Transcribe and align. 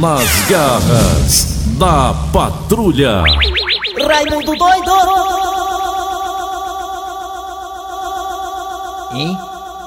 Nas 0.00 0.28
garras 0.48 1.64
da 1.76 2.14
patrulha. 2.32 3.24
Raimundo 4.06 4.54
doido! 4.54 4.92
Hein? 9.12 9.36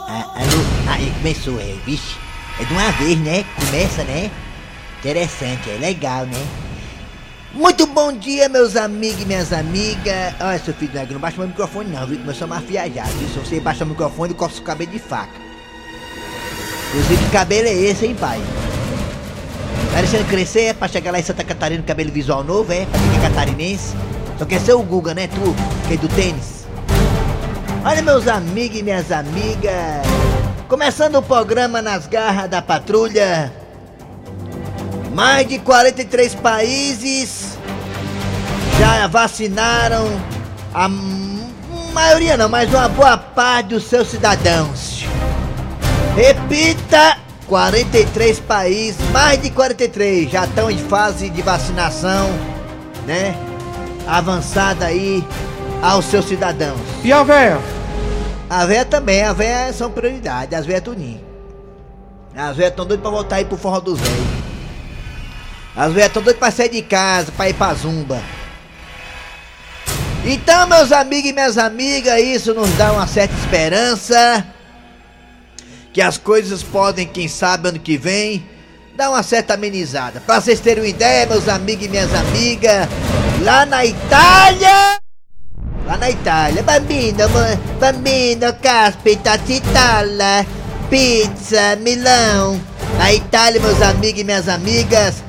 Ah, 0.09 0.25
alô? 0.35 0.89
Aí 0.89 1.09
começou, 1.11 1.57
é, 1.61 1.75
vixe. 1.85 2.17
É 2.59 2.65
de 2.65 2.73
uma 2.73 2.91
vez, 2.91 3.17
né? 3.19 3.45
Começa, 3.55 4.03
né? 4.03 4.29
Interessante, 4.99 5.69
é 5.69 5.77
legal, 5.77 6.25
né? 6.25 6.45
Muito 7.53 7.87
bom 7.87 8.11
dia, 8.11 8.49
meus 8.49 8.75
amigos 8.75 9.21
e 9.21 9.25
minhas 9.25 9.53
amigas. 9.53 10.33
Olha, 10.41 10.59
seu 10.59 10.73
filho, 10.73 10.91
não 11.09 11.21
baixa 11.21 11.37
meu 11.37 11.47
microfone 11.47 11.89
não, 11.89 12.05
viu? 12.05 12.19
Nós 12.25 12.35
somos 12.35 12.57
afiajados, 12.57 13.13
viu? 13.13 13.29
Se 13.29 13.39
você 13.39 13.59
baixar 13.61 13.85
o 13.85 13.89
microfone, 13.89 14.33
eu 14.33 14.37
corto 14.37 14.59
o 14.59 14.63
cabelo 14.63 14.91
de 14.91 14.99
faca. 14.99 15.39
Inclusive, 16.89 17.23
que 17.23 17.31
cabelo 17.31 17.69
é 17.69 17.73
esse, 17.73 18.07
hein, 18.07 18.15
pai? 18.19 18.41
Tá 19.91 19.99
deixando 19.99 20.27
crescer, 20.29 20.61
é 20.61 20.73
pra 20.73 20.87
chegar 20.87 21.11
lá 21.11 21.19
em 21.19 21.23
Santa 21.23 21.43
Catarina 21.43 21.81
com 21.81 21.87
cabelo 21.87 22.11
visual 22.11 22.43
novo, 22.43 22.71
é? 22.71 22.85
Pra 22.85 22.99
quem 22.99 23.17
é 23.17 23.21
catarinense. 23.29 23.95
Só 24.39 24.45
quer 24.45 24.59
ser 24.61 24.73
o 24.73 24.81
Guga, 24.81 25.13
né, 25.13 25.27
tu? 25.27 25.55
Que 25.87 25.93
é 25.95 25.97
do 25.97 26.07
tênis. 26.07 26.65
Olha, 27.83 28.01
meus 28.01 28.27
amigos 28.27 28.79
e 28.79 28.83
minhas 28.83 29.11
amigas. 29.11 29.73
Começando 30.67 31.15
o 31.15 31.21
programa 31.21 31.81
Nas 31.81 32.07
Garras 32.07 32.49
da 32.49 32.61
Patrulha. 32.61 33.51
Mais 35.13 35.47
de 35.47 35.59
43 35.59 36.35
países 36.35 37.57
já 38.79 39.05
vacinaram 39.07 40.07
a 40.73 40.89
maioria 41.93 42.37
não, 42.37 42.47
mas 42.47 42.69
uma 42.73 42.87
boa 42.87 43.17
parte 43.17 43.69
dos 43.69 43.83
seus 43.83 44.07
cidadãos. 44.09 45.05
Repita, 46.15 47.17
43 47.51 48.39
países, 48.39 48.95
mais 49.09 49.41
de 49.41 49.49
43 49.49 50.31
já 50.31 50.45
estão 50.45 50.71
em 50.71 50.77
fase 50.77 51.29
de 51.29 51.41
vacinação, 51.41 52.29
né? 53.05 53.35
Avançada 54.07 54.85
aí 54.85 55.21
aos 55.81 56.05
seus 56.05 56.29
cidadãos. 56.29 56.79
E 57.03 57.11
a 57.11 57.21
véia? 57.23 57.59
A 58.49 58.65
véia 58.65 58.85
também, 58.85 59.21
a 59.23 59.33
véia 59.33 59.73
são 59.73 59.91
prioridade, 59.91 60.55
as 60.55 60.65
véias 60.65 60.81
tuninho. 60.81 61.19
As 62.33 62.55
véias 62.55 62.73
tão 62.73 62.85
doidas 62.85 63.01
pra 63.01 63.11
voltar 63.11 63.35
aí 63.35 63.43
pro 63.43 63.57
forró 63.57 63.81
dos 63.81 63.99
velhos. 63.99 64.27
As 65.75 65.91
véias 65.91 66.13
tão 66.13 66.23
doidas 66.23 66.39
pra 66.39 66.51
sair 66.51 66.69
de 66.69 66.81
casa, 66.81 67.33
pra 67.33 67.49
ir 67.49 67.53
pra 67.53 67.73
zumba. 67.73 68.21
Então, 70.23 70.67
meus 70.67 70.93
amigos 70.93 71.29
e 71.29 71.33
minhas 71.33 71.57
amigas, 71.57 72.17
isso 72.17 72.53
nos 72.53 72.69
dá 72.77 72.93
uma 72.93 73.07
certa 73.07 73.35
esperança. 73.35 74.50
Que 75.93 76.01
as 76.01 76.17
coisas 76.17 76.63
podem, 76.63 77.05
quem 77.05 77.27
sabe, 77.27 77.67
ano 77.69 77.79
que 77.79 77.97
vem, 77.97 78.45
dar 78.95 79.09
uma 79.09 79.23
certa 79.23 79.55
amenizada. 79.55 80.21
Pra 80.21 80.39
vocês 80.39 80.59
terem 80.59 80.83
uma 80.83 80.89
ideia, 80.89 81.25
meus 81.25 81.49
amigos 81.49 81.85
e 81.85 81.89
minhas 81.89 82.13
amigas, 82.13 82.87
lá 83.41 83.65
na 83.65 83.85
Itália. 83.85 84.99
Lá 85.85 85.97
na 85.97 86.09
Itália, 86.09 86.63
bambino, 86.63 87.17
bambino, 87.79 88.53
caspita, 88.61 89.39
citala, 89.45 90.45
pizza, 90.89 91.75
Milão. 91.77 92.61
Na 92.97 93.11
Itália, 93.13 93.59
meus 93.59 93.81
amigos 93.81 94.21
e 94.21 94.23
minhas 94.23 94.47
amigas, 94.47 95.23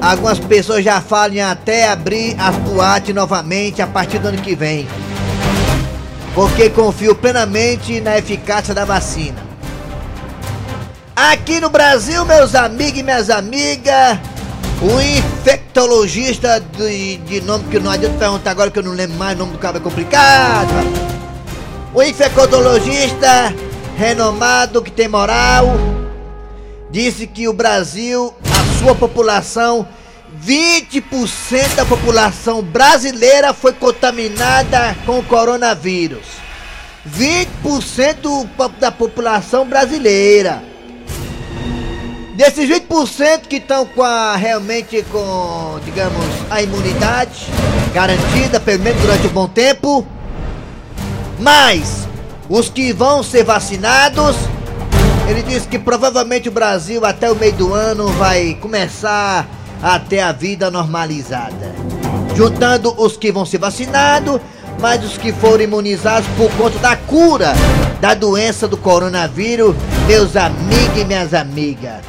algumas 0.00 0.38
pessoas 0.40 0.84
já 0.84 1.00
falam 1.00 1.48
até 1.48 1.88
abrir 1.88 2.36
as 2.38 2.56
boates 2.56 3.14
novamente 3.14 3.80
a 3.80 3.86
partir 3.86 4.18
do 4.18 4.28
ano 4.28 4.38
que 4.38 4.56
vem. 4.56 4.88
Porque 6.34 6.70
confio 6.70 7.14
plenamente 7.14 8.00
na 8.00 8.16
eficácia 8.16 8.74
da 8.74 8.84
vacina. 8.84 9.52
Aqui 11.14 11.60
no 11.60 11.68
Brasil, 11.68 12.24
meus 12.24 12.54
amigos 12.54 12.98
e 12.98 13.02
minhas 13.02 13.28
amigas, 13.28 14.18
o 14.80 15.00
infectologista 15.00 16.58
de, 16.58 17.18
de 17.18 17.40
nome 17.42 17.64
que 17.68 17.78
não 17.78 17.90
adianta 17.90 18.18
perguntar 18.18 18.50
agora 18.50 18.70
que 18.70 18.78
eu 18.78 18.82
não 18.82 18.92
lembro 18.92 19.16
mais, 19.18 19.36
o 19.36 19.40
nome 19.40 19.52
do 19.52 19.58
cara 19.58 19.76
é 19.76 19.80
complicado. 19.80 20.72
O 21.94 22.02
infectologista 22.02 23.54
renomado 23.96 24.80
que 24.80 24.90
tem 24.90 25.06
moral 25.06 25.66
disse 26.90 27.26
que 27.26 27.46
o 27.46 27.52
Brasil, 27.52 28.34
a 28.42 28.78
sua 28.78 28.94
população, 28.94 29.86
20% 30.40 31.74
da 31.74 31.84
população 31.84 32.62
brasileira 32.62 33.52
foi 33.52 33.72
contaminada 33.72 34.96
com 35.04 35.18
o 35.18 35.22
coronavírus. 35.22 36.24
20% 37.06 38.20
do 38.22 38.48
po- 38.56 38.68
da 38.68 38.90
população 38.90 39.66
brasileira. 39.66 40.62
Desses 42.36 42.66
20% 42.68 43.46
que 43.46 43.56
estão 43.56 43.84
com 43.84 44.02
a 44.02 44.36
realmente 44.36 45.04
com, 45.10 45.78
digamos, 45.84 46.24
a 46.50 46.62
imunidade 46.62 47.46
garantida, 47.92 48.58
pelo 48.58 48.82
menos 48.82 49.00
durante 49.02 49.26
um 49.26 49.30
bom 49.30 49.48
tempo, 49.48 50.06
mas 51.38 52.08
os 52.48 52.68
que 52.70 52.92
vão 52.92 53.22
ser 53.22 53.44
vacinados, 53.44 54.36
ele 55.28 55.42
disse 55.42 55.68
que 55.68 55.78
provavelmente 55.78 56.48
o 56.48 56.52
Brasil 56.52 57.04
até 57.04 57.30
o 57.30 57.34
meio 57.36 57.52
do 57.52 57.74
ano 57.74 58.08
vai 58.14 58.56
começar 58.60 59.46
a 59.82 59.98
ter 59.98 60.20
a 60.20 60.32
vida 60.32 60.70
normalizada. 60.70 61.74
Juntando 62.36 62.94
os 62.96 63.16
que 63.16 63.32
vão 63.32 63.44
ser 63.44 63.58
vacinados, 63.58 64.40
mas 64.80 65.04
os 65.04 65.18
que 65.18 65.32
foram 65.32 65.64
imunizados 65.64 66.28
por 66.36 66.50
conta 66.52 66.78
da 66.78 66.96
cura 66.96 67.52
da 68.02 68.14
doença 68.14 68.66
do 68.66 68.76
coronavírus, 68.76 69.76
meus 70.08 70.34
amigos 70.34 71.00
e 71.00 71.04
minhas 71.04 71.32
amigas. 71.32 72.00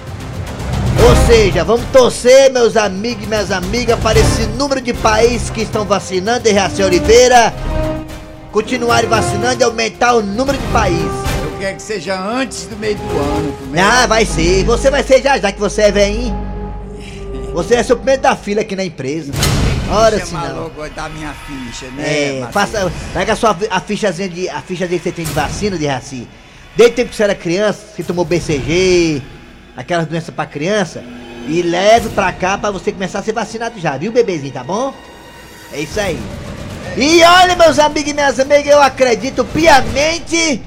Ou 1.07 1.15
seja, 1.27 1.63
vamos 1.63 1.85
torcer, 1.93 2.51
meus 2.51 2.75
amigos 2.75 3.25
e 3.25 3.27
minhas 3.27 3.51
amigas, 3.51 3.99
para 3.99 4.17
esse 4.17 4.47
número 4.57 4.81
de 4.81 4.91
países 4.91 5.51
que 5.51 5.61
estão 5.61 5.85
vacinando, 5.85 6.49
Reação 6.49 6.87
Oliveira, 6.87 7.53
continuarem 8.51 9.07
vacinando 9.07 9.61
e 9.61 9.63
aumentar 9.63 10.15
o 10.15 10.23
número 10.23 10.57
de 10.57 10.67
países. 10.67 11.05
Eu 11.43 11.59
quero 11.59 11.75
que 11.75 11.81
seja 11.83 12.19
antes 12.19 12.65
do 12.65 12.75
meio 12.75 12.95
do 12.95 13.03
ano. 13.03 13.53
primeiro. 13.53 13.87
Ah, 13.87 14.07
vai 14.07 14.25
ser. 14.25 14.63
Você 14.63 14.89
vai 14.89 15.03
ser 15.03 15.21
já, 15.21 15.37
já 15.37 15.51
que 15.51 15.59
você 15.59 15.83
é 15.83 15.91
velhinho. 15.91 16.52
Você 17.53 17.75
é 17.75 17.83
ser 17.83 17.93
o 17.93 17.97
primeiro 17.97 18.21
da 18.21 18.35
fila 18.35 18.61
aqui 18.61 18.75
na 18.75 18.83
empresa. 18.83 19.31
Ora 19.89 20.25
Chama 20.25 20.47
não. 20.49 20.63
logo 20.63 20.89
da 20.89 21.09
minha 21.09 21.33
ficha, 21.45 21.85
né? 21.91 22.39
É, 22.39 22.47
faça. 22.51 22.91
Pega 23.13 23.33
a 23.33 23.35
sua 23.35 23.55
a 23.69 23.79
fichazinha 23.79 24.27
de. 24.27 24.49
A 24.49 24.61
fichazinha 24.61 24.97
que 24.97 25.03
você 25.03 25.11
tem 25.11 25.25
de 25.25 25.31
vacina 25.33 25.77
de 25.77 25.85
raci. 25.85 26.27
Desde 26.75 26.93
o 26.93 26.95
tempo 26.95 27.09
que 27.11 27.15
você 27.15 27.23
era 27.23 27.35
criança, 27.35 27.85
você 27.95 28.01
tomou 28.01 28.25
BCG, 28.25 29.21
aquelas 29.77 30.07
doenças 30.07 30.33
pra 30.33 30.45
criança, 30.47 31.03
e 31.47 31.61
leve 31.61 32.09
pra 32.09 32.31
cá 32.31 32.57
pra 32.57 32.71
você 32.71 32.91
começar 32.91 33.19
a 33.19 33.23
ser 33.23 33.33
vacinado 33.33 33.79
já, 33.79 33.95
viu, 33.95 34.11
bebezinho, 34.11 34.51
tá 34.53 34.63
bom? 34.63 34.91
É 35.71 35.81
isso 35.81 35.99
aí. 35.99 36.19
E 36.97 37.23
olha, 37.23 37.55
meus 37.55 37.77
amigos 37.77 38.09
e 38.09 38.13
minhas 38.13 38.39
amigas, 38.39 38.65
eu 38.65 38.81
acredito 38.81 39.45
piamente 39.45 40.61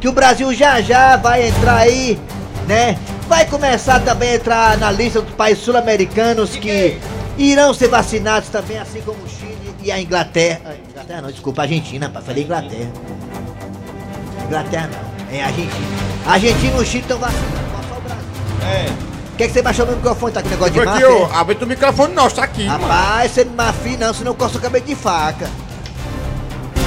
que 0.00 0.08
o 0.08 0.12
Brasil 0.12 0.52
já 0.54 0.80
já 0.80 1.16
vai 1.16 1.48
entrar 1.48 1.78
aí, 1.78 2.18
né? 2.68 2.96
Vai 3.26 3.46
começar 3.46 3.98
também 4.00 4.30
a 4.32 4.34
entrar 4.36 4.78
na 4.78 4.90
lista 4.92 5.20
dos 5.22 5.34
países 5.34 5.64
sul-americanos 5.64 6.50
que 6.56 6.98
irão 7.36 7.72
ser 7.74 7.88
vacinados 7.88 8.48
também, 8.50 8.78
assim 8.78 9.00
como 9.00 9.18
o 9.24 9.28
Chile 9.28 9.74
e 9.82 9.90
a 9.90 10.00
Inglaterra. 10.00 10.76
Inglaterra 10.90 11.22
não, 11.22 11.30
desculpa, 11.30 11.62
a 11.62 11.64
Argentina, 11.64 12.06
rapaz, 12.06 12.26
falei 12.26 12.44
Inglaterra. 12.44 12.90
Inglaterra 14.46 14.90
não, 14.92 15.36
é 15.36 15.42
Argentina. 15.42 15.86
Argentina 16.26 16.76
e 16.76 16.80
o 16.80 16.84
Chile 16.84 17.02
estão 17.02 17.18
vacinando, 17.18 17.48
só 17.88 17.96
o 17.96 18.00
Brasil. 18.00 18.24
É. 18.70 19.08
Quer 19.38 19.46
que 19.46 19.52
você 19.52 19.62
baixou 19.62 19.86
meu 19.86 19.96
microfone, 19.96 20.32
tá 20.32 20.42
com 20.42 20.48
negócio 20.48 20.72
de 20.74 20.80
aqui, 20.80 20.88
máfia? 20.88 21.10
ó. 21.10 21.30
Abre 21.32 21.56
o 21.62 21.66
microfone 21.66 22.12
nosso, 22.14 22.36
tá 22.36 22.42
aqui. 22.44 22.64
mano. 22.66 22.86
Rapaz, 22.86 23.30
você 23.32 23.44
não 23.44 23.54
mafia 23.54 23.96
não, 23.96 24.12
senão 24.12 24.32
eu 24.32 24.36
coço 24.36 24.58
o 24.58 24.60
cabelo 24.60 24.84
de 24.84 24.94
faca. 24.94 25.48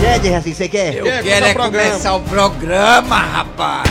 Quer, 0.02 0.36
assim, 0.36 0.54
você 0.54 0.68
quer? 0.68 0.96
Eu 0.96 1.06
Quer 1.06 1.24
quero 1.24 1.46
é 1.46 1.52
o 1.52 1.54
programa? 1.54 1.88
começar 1.90 2.14
o 2.16 2.22
programa, 2.22 3.16
rapaz. 3.18 3.90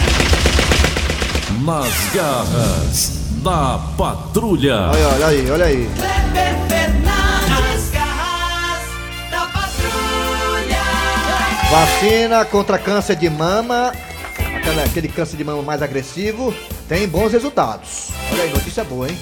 Nas 1.64 1.92
garras 2.14 3.18
da 3.42 3.78
patrulha. 3.96 4.76
Olha, 4.90 5.08
olha 5.08 5.26
aí, 5.26 5.50
olha 5.50 5.64
aí. 5.66 5.90
Kleber 5.94 6.56
Fernandes, 6.68 7.90
garras 7.90 8.82
da 9.30 9.40
patrulha. 9.46 10.82
Vacina 11.70 12.44
contra 12.46 12.78
câncer 12.78 13.16
de 13.16 13.28
mama, 13.28 13.92
aquela- 14.56 14.84
aquele 14.84 15.08
câncer 15.08 15.36
de 15.36 15.44
mama 15.44 15.62
mais 15.62 15.82
agressivo, 15.82 16.54
tem 16.88 17.06
bons 17.08 17.32
resultados. 17.32 18.08
Olha 18.32 18.44
aí, 18.44 18.50
notícia 18.50 18.82
boa, 18.84 19.08
hein? 19.08 19.18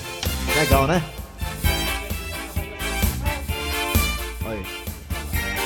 Legal, 0.56 0.86
né? 0.86 1.02
Olha 4.46 4.54
aí. 4.58 4.66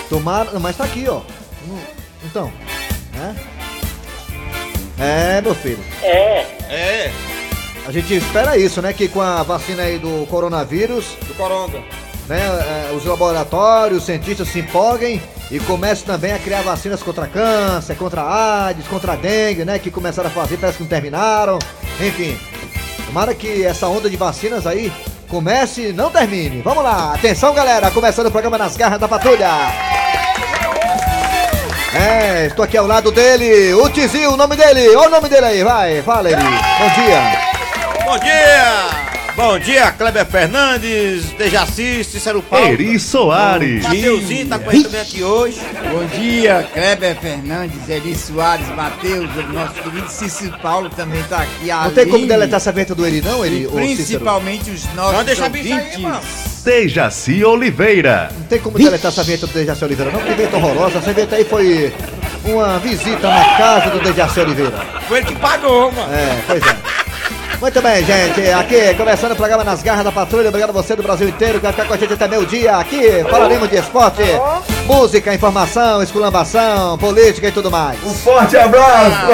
Tomara, 0.09 0.59
mas 0.59 0.77
tá 0.77 0.85
aqui, 0.85 1.07
ó. 1.09 1.21
Hum, 1.69 1.79
Então, 2.25 2.53
né? 3.15 3.35
É, 5.03 5.41
meu 5.41 5.55
filho. 5.55 5.81
É, 6.03 6.47
A 7.87 7.91
gente 7.91 8.15
espera 8.15 8.57
isso, 8.57 8.81
né? 8.81 8.93
Que 8.93 9.09
com 9.09 9.21
a 9.21 9.43
vacina 9.43 9.83
aí 9.83 9.99
do 9.99 10.27
coronavírus, 10.29 11.17
do 11.27 11.35
Coronga. 11.35 11.79
né, 12.29 12.39
é, 12.91 12.93
os 12.95 13.05
laboratórios, 13.05 13.99
os 13.99 14.05
cientistas 14.05 14.49
se 14.49 14.61
empolguem 14.61 15.21
e 15.51 15.59
comecem 15.61 16.07
também 16.07 16.33
a 16.33 16.39
criar 16.39 16.63
vacinas 16.63 17.03
contra 17.03 17.27
câncer, 17.27 17.97
contra 17.97 18.23
AIDS, 18.23 18.87
contra 18.87 19.17
dengue, 19.17 19.65
né? 19.65 19.79
Que 19.79 19.91
começaram 19.91 20.29
a 20.29 20.33
fazer, 20.33 20.57
parece 20.57 20.79
que 20.79 20.85
não 20.85 20.91
terminaram. 20.91 21.59
Enfim, 22.01 22.39
Tomara 23.13 23.35
que 23.35 23.63
essa 23.63 23.89
onda 23.89 24.09
de 24.09 24.17
vacinas 24.17 24.67
aí 24.67 24.91
comece 25.29 25.89
e 25.89 25.93
não 25.93 26.11
termine. 26.11 26.63
Vamos 26.63 26.83
lá, 26.83 27.13
atenção 27.15 27.53
galera, 27.53 27.91
começando 27.91 28.29
o 28.29 28.31
programa 28.31 28.57
Nas 28.57 28.75
Garras 28.75 28.99
da 28.99 29.07
Patrulha. 29.07 29.51
É, 31.95 32.47
estou 32.47 32.65
aqui 32.65 32.77
ao 32.77 32.87
lado 32.87 33.11
dele, 33.13 33.75
o 33.75 33.89
Tizil, 33.91 34.33
o 34.33 34.37
nome 34.37 34.57
dele, 34.57 34.89
olha 34.97 35.09
o 35.09 35.11
nome 35.11 35.29
dele 35.29 35.47
aí, 35.47 35.63
vai, 35.63 36.03
fala 36.03 36.31
ele. 36.31 36.43
Bom 36.43 36.89
dia. 36.95 38.05
Bom 38.05 38.19
dia! 38.19 39.02
Bom 39.35 39.59
dia, 39.59 39.91
Kleber 39.93 40.27
Fernandes, 40.27 41.31
Dejaci, 41.39 42.05
Cícero 42.05 42.43
Paulo. 42.43 42.67
Eri 42.67 42.99
Soares. 43.01 43.83
Mateuzinho 43.83 44.47
tá 44.47 44.59
com 44.59 44.69
a 44.69 44.73
gente 44.75 44.85
também 44.85 45.01
aqui 45.01 45.25
hoje. 45.25 45.59
Bom 45.91 46.05
dia, 46.19 46.69
Kleber 46.71 47.17
Fernandes, 47.19 47.89
Eri 47.89 48.15
Soares, 48.15 48.69
Matheus, 48.77 49.31
o 49.35 49.53
nosso 49.55 49.73
querido 49.75 50.09
Cícero 50.11 50.59
Paulo 50.61 50.91
também 50.91 51.23
tá 51.25 51.39
aqui. 51.39 51.69
Não 51.69 51.91
tem 51.93 52.09
como 52.09 52.27
deletar 52.27 52.59
essa 52.59 52.71
venta 52.73 52.95
do 52.95 53.07
Eri 53.07 53.23
não, 53.23 53.43
Eri? 53.45 53.63
E 53.65 53.69
principalmente 53.69 54.71
os 54.71 54.85
nossos 54.95 55.17
Não 55.17 55.25
deixa 55.25 55.45
ouvintes. 55.45 55.99
mano. 55.99 56.21
Dejaci 56.63 57.43
Oliveira. 57.43 58.31
Não 58.39 58.47
tem 58.47 58.59
como 58.61 58.77
deletar 58.77 59.11
essa 59.11 59.23
vinheta 59.25 59.47
do 59.47 59.53
Dejaci 59.55 59.85
Oliveira, 59.85 60.13
não, 60.13 60.21
que 60.21 60.35
vinheta 60.35 60.57
horrorosa. 60.59 60.99
Essa 60.99 61.13
vinheta 61.13 61.37
aí 61.37 61.45
foi 61.47 61.93
uma 62.45 62.79
visita 62.79 63.29
na 63.31 63.57
casa 63.57 63.91
do 63.91 63.99
Dejaci 64.01 64.41
Oliveira. 64.41 64.77
Foi 65.09 65.19
ele 65.19 65.27
que 65.27 65.37
pagou, 65.37 65.91
mano. 65.91 66.13
É, 66.13 66.43
pois 66.47 66.63
é. 66.63 66.92
Muito 67.63 67.81
bem, 67.81 68.05
gente. 68.05 68.41
Aqui, 68.51 68.93
começando 68.95 69.31
o 69.31 69.37
programa 69.37 69.63
Nas 69.63 69.85
Garras 69.85 70.03
da 70.03 70.11
Patrulha. 70.11 70.49
Obrigado 70.49 70.71
a 70.71 70.73
você 70.73 70.97
do 70.97 71.03
Brasil 71.05 71.29
inteiro 71.29 71.61
que 71.61 71.63
vai 71.63 71.71
ficar 71.71 71.87
com 71.87 71.95
a 71.95 71.97
gente 71.97 72.13
até 72.13 72.27
meio 72.27 72.45
dia. 72.45 72.77
Aqui, 72.77 73.23
falaremos 73.31 73.71
de 73.71 73.77
esporte, 73.77 74.21
música, 74.85 75.33
informação, 75.33 76.03
esculambação, 76.03 76.99
política 76.99 77.47
e 77.47 77.53
tudo 77.53 77.71
mais. 77.71 78.03
Um 78.03 78.13
forte 78.15 78.57
abraço. 78.57 79.31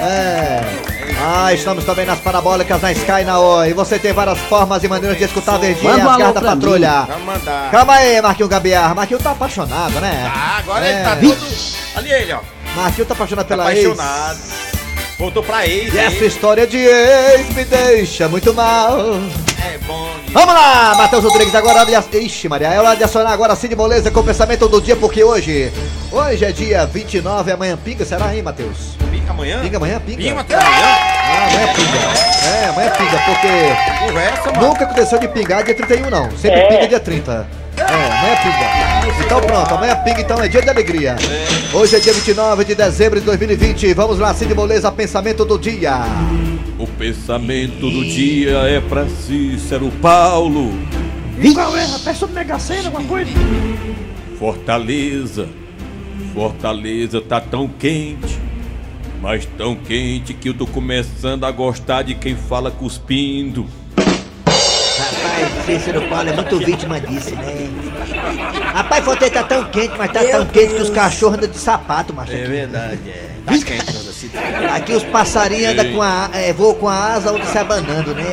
É. 0.00 0.60
Ah, 1.22 1.52
estamos 1.52 1.84
também 1.84 2.06
nas 2.06 2.18
parabólicas, 2.20 2.80
na 2.80 2.92
Sky, 2.92 3.24
na 3.26 3.38
Oi. 3.40 3.70
E 3.70 3.74
você 3.74 3.98
tem 3.98 4.12
várias 4.12 4.38
formas 4.38 4.82
e 4.84 4.88
maneiras 4.88 5.18
de 5.18 5.24
escutar 5.24 5.56
a 5.56 5.58
Verdinha 5.58 5.96
e 5.96 6.00
as 6.00 6.16
garras 6.16 6.34
da 6.34 6.40
patrulha. 6.40 7.02
Vamos 7.08 7.24
mandar. 7.26 7.70
Calma 7.70 7.94
aí, 7.94 8.22
Marquinhos 8.22 8.48
Gabiar. 8.50 8.94
Marquinhos 8.94 9.22
tá 9.22 9.32
apaixonado, 9.32 10.00
né? 10.00 10.30
Ah, 10.34 10.58
agora 10.58 10.86
É. 10.86 10.92
ele 10.92 11.02
tá 11.04 11.16
todo... 11.16 11.36
Ali 11.96 12.12
ele, 12.12 12.32
ó. 12.32 12.38
Marquinhos 12.82 13.08
tá 13.08 13.14
apaixonado 13.14 13.46
pela 13.46 13.62
apaixonado. 13.64 14.38
Voltou 15.18 15.42
pra 15.42 15.66
ex. 15.66 15.84
ex. 15.86 15.94
E 15.94 15.98
essa 15.98 16.16
hein? 16.16 16.26
história 16.26 16.66
de 16.66 16.78
ex 16.78 17.54
me 17.54 17.64
deixa 17.64 18.26
muito 18.28 18.54
mal. 18.54 18.98
É 19.62 19.76
bom. 19.86 20.08
de- 20.24 20.32
Vamos 20.32 20.54
lá, 20.54 20.94
Matheus 20.96 21.22
Rodrigues, 21.24 21.54
agora. 21.54 21.86
Ixi, 22.12 22.48
Maria, 22.48 22.68
é 22.68 22.78
hora 22.78 22.96
de 22.96 23.04
acionar 23.04 23.32
agora 23.32 23.54
Cid 23.54 23.76
Moleza 23.76 24.10
com 24.10 24.20
o 24.20 24.24
pensamento 24.24 24.66
do 24.68 24.80
dia, 24.80 24.96
porque 24.96 25.22
hoje... 25.22 25.70
Hoje 26.10 26.44
é 26.44 26.50
dia 26.52 26.86
29, 26.86 27.52
amanhã 27.52 27.76
pinga, 27.76 28.04
será, 28.04 28.34
hein, 28.34 28.42
Matheus? 28.42 28.96
Pinga 29.10 29.30
amanhã? 29.30 29.60
Pinga 29.60 29.76
amanhã, 29.76 30.00
pinga? 30.00 30.18
Pinga 30.22 30.40
até 30.40 30.54
amanhã? 30.54 30.70
Ah, 30.82 31.46
amanhã 31.46 31.74
pinga. 31.74 32.48
É, 32.48 32.68
amanhã 32.68 32.90
pinga, 32.90 33.18
porque 33.26 34.06
Conversa, 34.06 34.52
mano. 34.52 34.68
nunca 34.68 34.84
aconteceu 34.84 35.18
de 35.20 35.28
pingar 35.28 35.62
dia 35.62 35.74
31, 35.74 36.10
não. 36.10 36.30
Sempre 36.36 36.62
pinga 36.66 36.88
dia 36.88 36.98
30. 37.00 37.46
É, 37.90 38.06
amanhã 38.18 38.36
pinga. 38.36 39.24
Então 39.24 39.40
pronto, 39.40 39.74
amanhã 39.74 39.96
pinga, 39.96 40.20
então 40.20 40.40
é 40.40 40.46
dia 40.46 40.62
de 40.62 40.70
alegria. 40.70 41.16
Hoje 41.74 41.96
é 41.96 41.98
dia 41.98 42.12
29 42.12 42.64
de 42.64 42.74
dezembro 42.76 43.18
de 43.18 43.26
2020. 43.26 43.92
Vamos 43.94 44.18
lá, 44.20 44.32
Cid 44.32 44.54
Moleza, 44.54 44.92
pensamento 44.92 45.44
do 45.44 45.58
dia. 45.58 46.02
O 46.78 46.86
pensamento 46.86 47.90
do 47.90 48.04
dia 48.04 48.58
é 48.58 48.80
pra 48.80 49.08
Cícero 49.08 49.90
Paulo. 50.00 50.72
Qual 51.52 51.76
é? 51.76 51.84
Até 51.84 52.14
sobre 52.14 52.36
Mega 52.36 52.58
Sena, 52.60 52.86
alguma 52.86 53.04
coisa? 53.08 53.30
Fortaleza. 54.38 55.48
Fortaleza 56.32 57.20
tá 57.20 57.40
tão 57.40 57.66
quente. 57.66 58.38
Mas 59.20 59.46
tão 59.58 59.74
quente 59.74 60.32
que 60.32 60.48
eu 60.48 60.54
tô 60.54 60.66
começando 60.66 61.44
a 61.44 61.50
gostar 61.50 62.02
de 62.02 62.14
quem 62.14 62.36
fala 62.36 62.70
cuspindo. 62.70 63.66
Rapaz, 63.96 65.49
Cícero 65.64 66.02
Paulo 66.08 66.28
é 66.28 66.32
muito 66.32 66.58
vítima 66.58 67.00
disso, 67.00 67.34
né? 67.36 67.70
Rapaz, 68.72 69.04
Fortaleza 69.04 69.34
tá 69.34 69.42
tão 69.44 69.64
quente, 69.64 69.94
mas 69.96 70.12
tá 70.12 70.24
tão 70.24 70.46
quente 70.46 70.74
que 70.74 70.82
os 70.82 70.90
cachorros 70.90 71.38
andam 71.38 71.50
de 71.50 71.58
sapato, 71.58 72.14
macho. 72.14 72.32
É 72.32 72.44
verdade, 72.44 72.98
é. 73.08 73.30
Tá 73.44 73.52
quente 73.52 73.86
toda 73.86 74.10
a 74.10 74.12
cidade. 74.12 74.64
Aqui 74.66 74.92
os 74.92 75.02
passarinhos 75.04 75.72
andam 75.72 75.92
com 75.92 76.02
a. 76.02 76.30
É, 76.32 76.52
voam 76.52 76.74
com 76.74 76.88
a 76.88 77.14
asa, 77.14 77.32
outros 77.32 77.50
se 77.50 77.58
abanando, 77.58 78.14
né? 78.14 78.24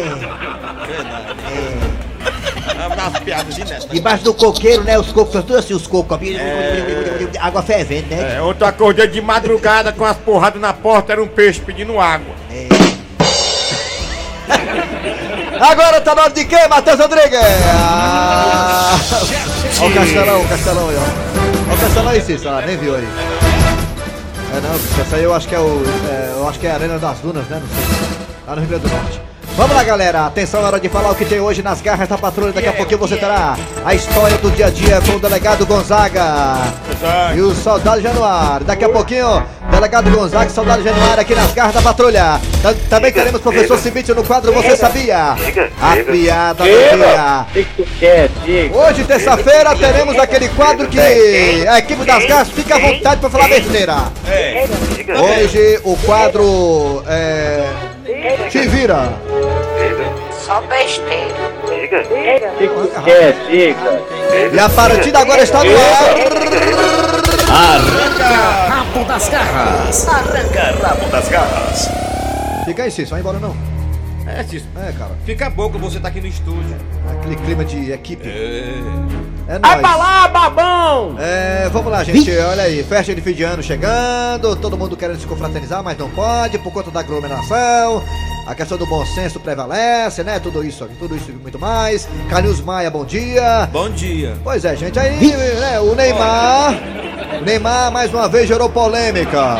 Umas 2.93 3.19
piadas 3.19 3.55
de 3.55 3.65
neta. 3.65 3.87
Debaixo 3.87 4.23
do 4.23 4.33
coqueiro, 4.33 4.83
né? 4.83 4.97
Os 4.97 5.11
cocos, 5.11 5.33
tudo 5.43 5.57
assim, 5.57 5.73
os 5.73 5.87
cocos. 5.87 6.17
ó. 6.17 7.45
Água 7.45 7.61
fervendo, 7.61 8.07
né? 8.09 8.37
É, 8.37 8.41
ontem 8.41 8.63
eu 8.63 8.67
acordei 8.67 9.07
de 9.07 9.21
madrugada 9.21 9.91
com 9.91 10.05
as 10.05 10.17
porradas 10.17 10.61
na 10.61 10.73
porta, 10.73 11.13
era 11.13 11.23
um 11.23 11.27
peixe 11.27 11.59
pedindo 11.59 11.99
água. 11.99 12.35
Agora 15.59 16.01
tá 16.01 16.13
na 16.15 16.23
hora 16.23 16.31
de 16.31 16.45
quem, 16.45 16.67
Matheus 16.67 16.99
Rodrigues? 16.99 17.39
Ah, 17.73 18.97
Olha 19.81 19.91
o 19.91 19.93
Castelão, 19.93 20.41
o 20.41 20.47
Castelão 20.47 20.89
aí, 20.89 20.95
ó. 20.97 21.67
Olha 21.69 21.75
o 21.75 21.79
Castelão 21.79 22.09
aí, 22.09 22.21
Cícero, 22.21 22.49
ah, 22.55 22.63
nem 22.65 22.77
viu 22.77 22.95
aí. 22.95 23.07
É 24.55 24.61
não, 24.61 25.01
essa 25.03 25.15
aí 25.15 25.23
eu 25.23 25.33
acho 25.33 25.47
que 25.47 25.55
é 25.55 25.59
o. 25.59 25.83
é, 26.09 26.33
eu 26.37 26.47
acho 26.47 26.59
que 26.59 26.67
é 26.67 26.71
a 26.71 26.75
Arena 26.75 26.97
das 26.99 27.19
Dunas, 27.19 27.45
né? 27.47 27.61
Não 27.61 27.67
sei. 27.67 28.17
Lá 28.47 28.55
no 28.55 28.61
Rio 28.61 28.69
Grande 28.69 28.87
do 28.87 28.95
Norte. 28.95 29.21
Vamos 29.57 29.75
lá, 29.75 29.83
galera. 29.83 30.27
Atenção 30.27 30.61
na 30.61 30.67
hora 30.67 30.79
de 30.79 30.87
falar 30.87 31.09
o 31.11 31.15
que 31.15 31.25
tem 31.25 31.39
hoje 31.39 31.63
nas 31.63 31.81
garras 31.81 32.07
da 32.07 32.17
patrulha. 32.17 32.53
Daqui 32.53 32.67
a 32.67 32.73
pouquinho 32.73 32.99
você 32.99 33.17
terá 33.17 33.57
a 33.83 33.95
história 33.95 34.37
do 34.37 34.51
dia 34.51 34.67
a 34.67 34.69
dia 34.69 35.01
com 35.01 35.13
o 35.13 35.19
delegado 35.19 35.65
Gonzaga. 35.65 36.57
E 37.35 37.41
o 37.41 37.53
soldado 37.55 37.99
Januário. 37.99 38.65
Daqui 38.65 38.85
a 38.85 38.89
pouquinho, 38.89 39.43
delegado 39.77 40.09
Gonzaga 40.09 40.49
soldado 40.49 40.83
Januário 40.83 41.21
aqui 41.21 41.35
nas 41.35 41.53
garras 41.53 41.73
da 41.75 41.81
patrulha. 41.81 42.39
Tam- 42.63 42.73
Também 42.89 43.11
teremos 43.11 43.39
professor 43.41 43.77
Cibite 43.77 44.11
no 44.13 44.23
quadro 44.23 44.51
Você 44.51 44.75
Sabia? 44.75 45.35
A 45.81 45.95
piada 46.11 46.63
do 46.63 46.69
dia. 46.69 47.45
Hoje, 48.73 49.03
terça-feira, 49.03 49.75
teremos 49.75 50.17
aquele 50.17 50.49
quadro 50.49 50.87
que 50.87 50.99
a 50.99 51.77
equipe 51.79 52.03
das 52.05 52.25
garras 52.25 52.49
fica 52.49 52.75
à 52.75 52.79
vontade 52.79 53.21
para 53.21 53.29
falar 53.29 53.47
besteira. 53.49 53.95
Hoje, 55.21 55.79
o 55.83 55.95
quadro 55.97 57.03
é. 57.07 57.63
Te 58.49 58.59
vira. 58.67 59.13
Só 60.45 60.61
besteira. 60.61 61.37
E 64.53 64.59
a 64.59 64.69
partida 64.69 65.19
agora 65.19 65.43
está 65.43 65.63
no 65.63 65.71
ar. 65.75 66.96
Rabo 70.79 71.09
das 71.09 71.27
garras. 71.29 71.89
Fica 72.65 72.83
aí, 72.83 72.91
Cícero, 72.91 73.09
vai 73.09 73.19
embora 73.21 73.39
não. 73.39 73.55
É, 74.27 74.43
Cícero. 74.43 74.69
É, 74.77 74.91
cara. 74.91 75.11
Fica 75.25 75.49
bom 75.49 75.71
que 75.71 75.77
você 75.79 75.99
tá 75.99 76.09
aqui 76.09 76.21
no 76.21 76.27
estúdio. 76.27 76.77
Aquele 77.17 77.35
clima 77.37 77.65
de 77.65 77.91
equipe. 77.91 78.27
É. 78.27 78.73
É 79.47 79.57
nóis. 79.57 79.81
lá, 79.81 80.27
babão! 80.27 81.15
É, 81.17 81.69
vamos 81.71 81.89
lá, 81.89 82.03
gente. 82.03 82.29
Olha 82.37 82.63
aí, 82.63 82.83
festa 82.83 83.15
de 83.15 83.21
fim 83.21 83.33
de 83.33 83.43
ano 83.43 83.63
chegando. 83.63 84.55
Todo 84.57 84.77
mundo 84.77 84.95
querendo 84.97 85.19
se 85.19 85.25
confraternizar, 85.25 85.81
mas 85.81 85.97
não 85.97 86.09
pode 86.09 86.59
por 86.59 86.71
conta 86.71 86.91
da 86.91 86.99
aglomeração. 86.99 88.03
A 88.45 88.53
questão 88.53 88.77
do 88.77 88.85
bom 88.85 89.05
senso 89.05 89.39
prevalece, 89.39 90.23
né? 90.23 90.39
Tudo 90.39 90.63
isso, 90.63 90.87
tudo 90.99 91.15
isso 91.15 91.31
e 91.31 91.33
muito 91.33 91.57
mais. 91.57 92.07
Carlinhos 92.29 92.61
Maia, 92.61 92.91
bom 92.91 93.05
dia. 93.05 93.67
Bom 93.71 93.89
dia. 93.89 94.35
Pois 94.43 94.63
é, 94.63 94.75
gente, 94.75 94.99
aí, 94.99 95.17
né, 95.17 95.79
o 95.79 95.95
Neymar. 95.95 97.16
Neymar 97.43 97.91
mais 97.91 98.13
uma 98.13 98.27
vez 98.27 98.47
gerou 98.47 98.69
polêmica. 98.69 99.57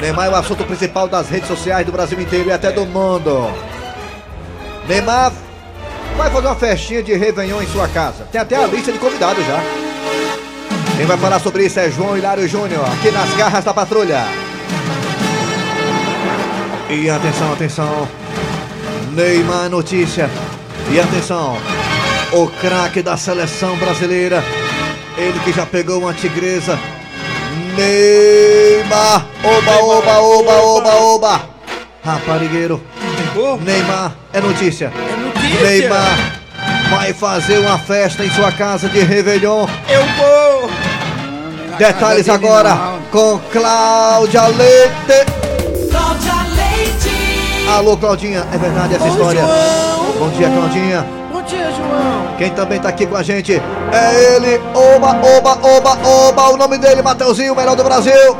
Neymar 0.00 0.26
é 0.26 0.30
o 0.30 0.36
assunto 0.36 0.64
principal 0.64 1.06
das 1.08 1.28
redes 1.28 1.48
sociais 1.48 1.84
do 1.84 1.92
Brasil 1.92 2.20
inteiro 2.20 2.48
e 2.48 2.52
até 2.52 2.72
do 2.72 2.86
mundo. 2.86 3.52
Neymar 4.88 5.32
vai 6.16 6.30
fazer 6.30 6.46
uma 6.46 6.56
festinha 6.56 7.02
de 7.02 7.14
Réveillon 7.14 7.62
em 7.62 7.66
sua 7.66 7.88
casa. 7.88 8.24
Tem 8.30 8.40
até 8.40 8.56
a 8.56 8.66
lista 8.66 8.92
de 8.92 8.98
convidados 8.98 9.44
já. 9.46 9.60
Quem 10.96 11.06
vai 11.06 11.16
falar 11.18 11.40
sobre 11.40 11.64
isso 11.64 11.80
é 11.80 11.90
João 11.90 12.16
Hilário 12.16 12.46
Júnior, 12.48 12.84
aqui 12.86 13.10
nas 13.10 13.34
garras 13.34 13.64
da 13.64 13.74
patrulha. 13.74 14.24
E 16.88 17.08
atenção, 17.08 17.52
atenção. 17.52 18.08
Neymar 19.12 19.68
notícia. 19.68 20.30
E 20.90 20.98
atenção. 20.98 21.56
O 22.32 22.46
craque 22.48 23.02
da 23.02 23.16
seleção 23.16 23.76
brasileira. 23.76 24.42
Ele 25.20 25.38
que 25.40 25.52
já 25.52 25.66
pegou 25.66 25.98
uma 25.98 26.14
tigresa. 26.14 26.78
Neymar. 27.76 29.26
Oba, 29.44 29.76
oba, 29.82 30.18
oba, 30.18 30.52
oba, 30.62 30.94
oba. 30.94 31.40
Raparigueiro. 32.02 32.80
Neymar, 33.60 34.12
é 34.32 34.40
notícia. 34.40 34.90
é 34.96 35.16
notícia. 35.16 35.62
Neymar 35.62 36.40
vai 36.90 37.12
fazer 37.12 37.58
uma 37.58 37.78
festa 37.78 38.24
em 38.24 38.30
sua 38.30 38.50
casa 38.50 38.88
de 38.88 39.00
Réveillon. 39.00 39.68
Eu 39.88 40.02
vou. 40.16 40.70
Detalhes 41.76 42.24
dele 42.24 42.36
agora 42.36 42.98
com 43.10 43.38
Cláudia 43.52 44.46
Leite. 44.46 45.26
Cláudia 45.90 46.32
Leite. 46.56 47.68
Alô, 47.68 47.96
Claudinha, 47.96 48.46
é 48.52 48.56
verdade 48.56 48.94
essa 48.94 49.08
história? 49.08 49.42
João. 49.42 50.12
Bom 50.18 50.28
dia, 50.30 50.48
Claudinha. 50.48 51.19
Dia, 51.50 51.72
João. 51.72 52.36
Quem 52.38 52.50
também 52.50 52.80
tá 52.80 52.90
aqui 52.90 53.04
com 53.06 53.16
a 53.16 53.24
gente 53.24 53.52
é 53.52 54.36
ele, 54.36 54.60
Oba, 54.72 55.16
Oba, 55.20 55.58
Oba, 55.66 55.98
Oba, 56.08 56.48
o 56.50 56.56
nome 56.56 56.78
dele, 56.78 57.02
Mateuzinho, 57.02 57.52
o 57.52 57.56
melhor 57.56 57.74
do 57.74 57.82
Brasil. 57.82 58.36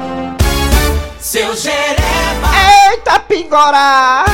Seu 1.18 1.56
Jereba. 1.56 2.48
Eita, 2.92 3.18
pingorá! 3.18 4.24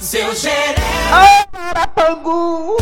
Seu 0.00 0.34
Jereba. 0.34 0.80
Ô, 1.12 1.56
Arapangu! 1.56 2.76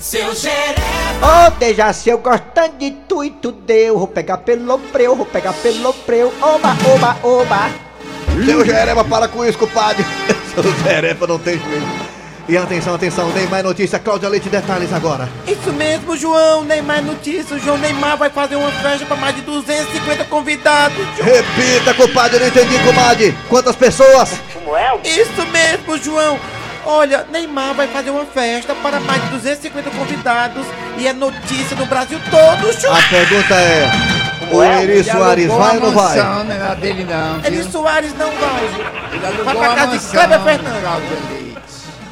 Seu 0.00 0.34
Jereba. 0.34 1.46
Ô, 1.46 1.50
Dejaci, 1.60 2.10
eu 2.10 2.18
gostando 2.18 2.78
de 2.78 2.90
tu 2.90 3.22
e 3.22 3.30
tu 3.30 3.52
deu. 3.52 3.96
Vou 3.96 4.08
pegar 4.08 4.38
pelo 4.38 4.76
breu, 4.76 5.14
vou 5.14 5.24
pegar 5.26 5.52
pelo 5.52 5.92
breu. 6.04 6.34
Oba, 6.42 6.76
oba, 6.92 7.16
oba. 7.22 7.70
Seu 8.44 8.64
Jereba, 8.64 9.04
para 9.04 9.28
com 9.28 9.44
isso, 9.44 9.56
compadre. 9.56 10.04
Seu 10.52 10.64
Jereba 10.82 11.28
não 11.28 11.38
tem 11.38 11.60
jeito. 11.60 12.01
E 12.48 12.56
atenção, 12.56 12.94
atenção, 12.94 13.28
Neymar 13.30 13.62
notícia, 13.62 13.98
Cláudia 14.00 14.28
Leite, 14.28 14.48
detalhes 14.48 14.92
agora. 14.92 15.28
Isso 15.46 15.72
mesmo, 15.72 16.16
João. 16.16 16.64
Neymar 16.64 17.00
notícia. 17.02 17.56
O 17.56 17.58
João 17.58 17.78
Neymar 17.78 18.16
vai 18.16 18.30
fazer 18.30 18.56
uma 18.56 18.70
festa 18.70 19.06
para 19.06 19.16
mais 19.16 19.36
de 19.36 19.42
250 19.42 20.24
convidados. 20.24 20.96
João. 21.16 21.28
Repita, 21.28 21.94
compadre, 21.94 22.36
eu 22.36 22.40
não 22.40 22.48
entendi, 22.48 22.78
comadre. 22.80 23.34
Quantas 23.48 23.76
pessoas? 23.76 24.32
Isso 25.04 25.46
mesmo, 25.52 25.96
João. 25.98 26.38
Olha, 26.84 27.24
Neymar 27.30 27.74
vai 27.74 27.86
fazer 27.86 28.10
uma 28.10 28.26
festa 28.26 28.74
para 28.74 28.98
mais 28.98 29.22
de 29.22 29.28
250 29.28 29.90
convidados 29.90 30.66
e 30.98 31.06
é 31.06 31.12
notícia 31.12 31.76
no 31.76 31.86
Brasil 31.86 32.18
todo, 32.28 32.72
João. 32.80 32.96
A 32.96 33.02
pergunta 33.02 33.54
é: 33.54 33.88
o 34.50 34.60
Eri 34.64 34.90
Ele 34.94 35.04
Soares 35.04 35.46
vai 35.46 35.76
ou 35.76 35.80
não 35.84 35.92
vai? 35.92 36.16
mansão, 36.16 36.44
Não 36.44 36.54
é 36.54 36.70
a 36.70 36.74
dele 36.74 37.04
não. 37.08 37.40
Eli 37.44 37.62
Soares 37.70 38.12
não 38.18 38.32
vai, 38.32 38.68
Vai 39.44 39.54
pra 39.54 39.74
casa 39.76 39.86
de 39.86 39.94
mansão, 39.94 40.10
Kleber 40.10 40.40
Fernandes. 40.40 41.41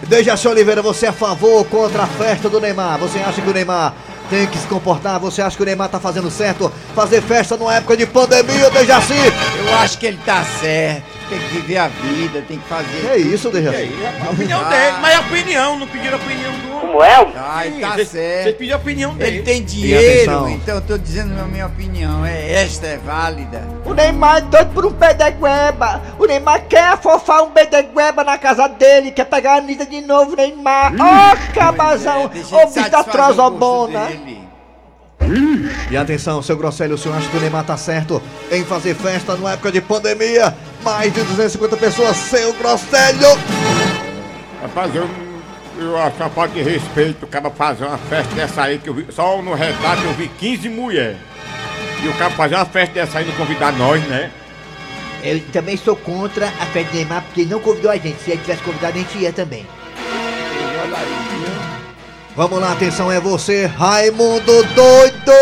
Dejaci 0.06 0.48
Oliveira, 0.48 0.82
você 0.82 1.06
é 1.06 1.08
a 1.10 1.12
favor 1.12 1.58
ou 1.58 1.64
contra 1.64 2.02
a 2.02 2.06
festa 2.06 2.48
do 2.48 2.60
Neymar? 2.60 2.98
Você 2.98 3.18
acha 3.18 3.40
que 3.40 3.48
o 3.48 3.52
Neymar 3.52 3.94
tem 4.28 4.46
que 4.46 4.58
se 4.58 4.66
comportar? 4.66 5.18
Você 5.20 5.42
acha 5.42 5.56
que 5.56 5.62
o 5.62 5.66
Neymar 5.66 5.88
tá 5.88 6.00
fazendo 6.00 6.30
certo? 6.30 6.72
Fazer 6.94 7.20
festa 7.22 7.56
numa 7.56 7.74
época 7.74 7.96
de 7.96 8.06
pandemia, 8.06 8.70
Dejaci? 8.70 9.14
Eu 9.14 9.74
acho 9.78 9.98
que 9.98 10.06
ele 10.06 10.18
tá 10.24 10.44
certo. 10.60 11.09
Tem 11.30 11.38
que 11.38 11.46
viver 11.54 11.76
a 11.78 11.86
vida, 11.88 12.42
tem 12.46 12.58
que 12.58 12.68
fazer. 12.68 13.08
Que 13.12 13.16
isso, 13.18 13.50
Dejaci? 13.50 13.88
A 14.26 14.30
opinião 14.30 14.68
dele, 14.68 14.96
mas 15.00 15.16
a 15.16 15.20
opinião, 15.20 15.78
não 15.78 15.86
pediram 15.86 16.18
a 16.18 16.20
opinião 16.20 16.52
do. 16.52 16.70
Como 16.80 17.04
é? 17.04 17.32
Ai, 17.36 17.70
tá 17.80 17.92
Vocês- 17.92 18.08
certo. 18.08 18.42
Vocês 18.42 18.56
pediram 18.56 18.78
a 18.78 18.80
opinião 18.80 19.14
dele. 19.14 19.36
Ele 19.36 19.42
tem 19.44 19.62
dinheiro, 19.62 20.48
então 20.48 20.74
eu 20.74 20.80
tô 20.80 20.98
dizendo 20.98 21.38
a 21.40 21.44
minha 21.44 21.66
opinião. 21.66 22.26
É 22.26 22.52
esta 22.64 22.86
é 22.88 22.96
válida. 22.98 23.62
O 23.84 23.94
Neymar 23.94 24.38
é 24.38 24.40
doido 24.40 24.72
por 24.74 24.86
um 24.86 24.90
bedegueba. 24.90 26.02
O 26.18 26.26
Neymar 26.26 26.64
quer 26.68 26.84
afofar 26.86 27.42
um 27.44 27.50
bedegueba 27.50 28.24
na 28.24 28.36
casa 28.38 28.68
dele. 28.68 29.12
Quer 29.12 29.26
pegar 29.26 29.54
a 29.54 29.56
Anitta 29.58 29.86
de 29.86 30.00
novo, 30.00 30.34
Neymar. 30.34 30.92
Ô, 30.94 31.54
cabazão. 31.54 32.26
Deixa 32.28 32.56
Ô, 32.56 32.60
ele 32.60 32.66
bicho 32.72 32.90
da 32.90 32.98
gosto 32.98 33.10
trozobona. 33.12 34.08
E 35.90 35.96
atenção, 35.96 36.42
seu 36.42 36.56
Grosselio, 36.56 36.94
o 36.94 36.98
senhor 36.98 37.16
acha 37.16 37.28
que 37.28 37.36
o 37.36 37.40
Neymar 37.40 37.64
tá 37.64 37.76
certo 37.76 38.22
em 38.50 38.64
fazer 38.64 38.94
festa 38.94 39.34
numa 39.36 39.52
época 39.52 39.70
de 39.70 39.80
pandemia? 39.80 40.54
Mais 40.82 41.12
de 41.12 41.22
250 41.22 41.76
pessoas, 41.76 42.16
seu 42.16 42.52
Grosselio! 42.54 43.28
Rapaz, 44.62 44.94
eu, 44.94 45.08
eu 45.78 45.96
acho 45.98 46.16
uma 46.16 46.30
falta 46.30 46.54
de 46.54 46.62
respeito 46.62 47.24
o 47.24 47.28
cara 47.28 47.50
fazer 47.50 47.84
uma 47.84 47.98
festa 47.98 48.34
dessa 48.34 48.62
aí, 48.62 48.78
que 48.78 48.88
eu 48.88 48.94
vi, 48.94 49.06
só 49.10 49.40
no 49.42 49.54
retrato 49.54 50.02
eu 50.02 50.12
vi 50.14 50.28
15 50.28 50.68
mulheres. 50.68 51.16
E 52.02 52.08
o 52.08 52.14
cara 52.14 52.30
fazer 52.30 52.54
uma 52.54 52.64
festa 52.64 52.94
dessa 52.94 53.18
aí 53.18 53.26
não 53.26 53.34
convidar 53.34 53.72
nós, 53.72 54.02
né? 54.06 54.30
Eu 55.22 55.40
também 55.52 55.76
sou 55.76 55.94
contra 55.96 56.46
a 56.46 56.66
festa 56.66 56.90
do 56.90 56.96
Neymar 56.96 57.22
porque 57.22 57.42
ele 57.42 57.50
não 57.50 57.60
convidou 57.60 57.90
a 57.90 57.96
gente. 57.96 58.22
Se 58.22 58.30
ele 58.30 58.40
tivesse 58.40 58.62
convidado, 58.62 58.96
a 58.96 59.02
gente 59.02 59.18
ia 59.18 59.32
também. 59.32 59.66
Vamos 62.40 62.56
lá, 62.58 62.72
atenção, 62.72 63.12
é 63.12 63.20
você, 63.20 63.66
Raimundo 63.66 64.64
Doido! 64.74 65.32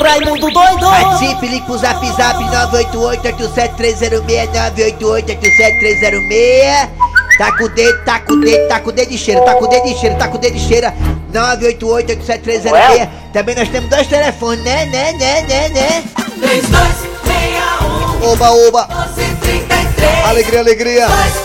Raimundo 0.00 0.48
doido. 0.48 0.86
Participe, 0.86 1.48
ligue 1.48 1.66
pro 1.66 1.76
zap 1.76 2.06
zap 2.12 2.38
988-87306, 2.38 4.52
988-87306. 5.00 6.88
Tá 7.36 7.50
com 7.58 7.64
o 7.64 7.68
dedo, 7.68 8.04
tá 8.04 8.20
com 8.20 8.34
o 8.34 8.40
dedo, 8.40 8.68
tá 8.68 8.78
com 8.78 8.90
o 8.90 8.92
dedo 8.92 9.10
de 9.10 9.18
cheiro, 9.18 9.44
tá 9.44 9.56
com 9.56 9.64
o 9.64 9.66
dedo 9.66 9.88
de 9.88 9.98
cheiro, 9.98 10.16
tá 10.16 10.28
com 10.28 10.36
o 10.36 10.40
dedo 10.40 10.54
de 10.54 10.60
cheiro. 10.60 10.86
988-87306. 11.32 13.08
Também 13.32 13.56
nós 13.56 13.68
temos 13.68 13.90
dois 13.90 14.06
telefones, 14.06 14.62
né, 14.62 14.86
né, 14.86 15.12
né, 15.14 15.40
né, 15.48 15.68
né. 15.70 16.04
3261 16.40 18.32
Oba, 18.32 18.52
oba! 18.52 18.86
1233. 18.86 20.28
Alegria, 20.28 20.60
alegria! 20.60 21.08
261 21.08 21.43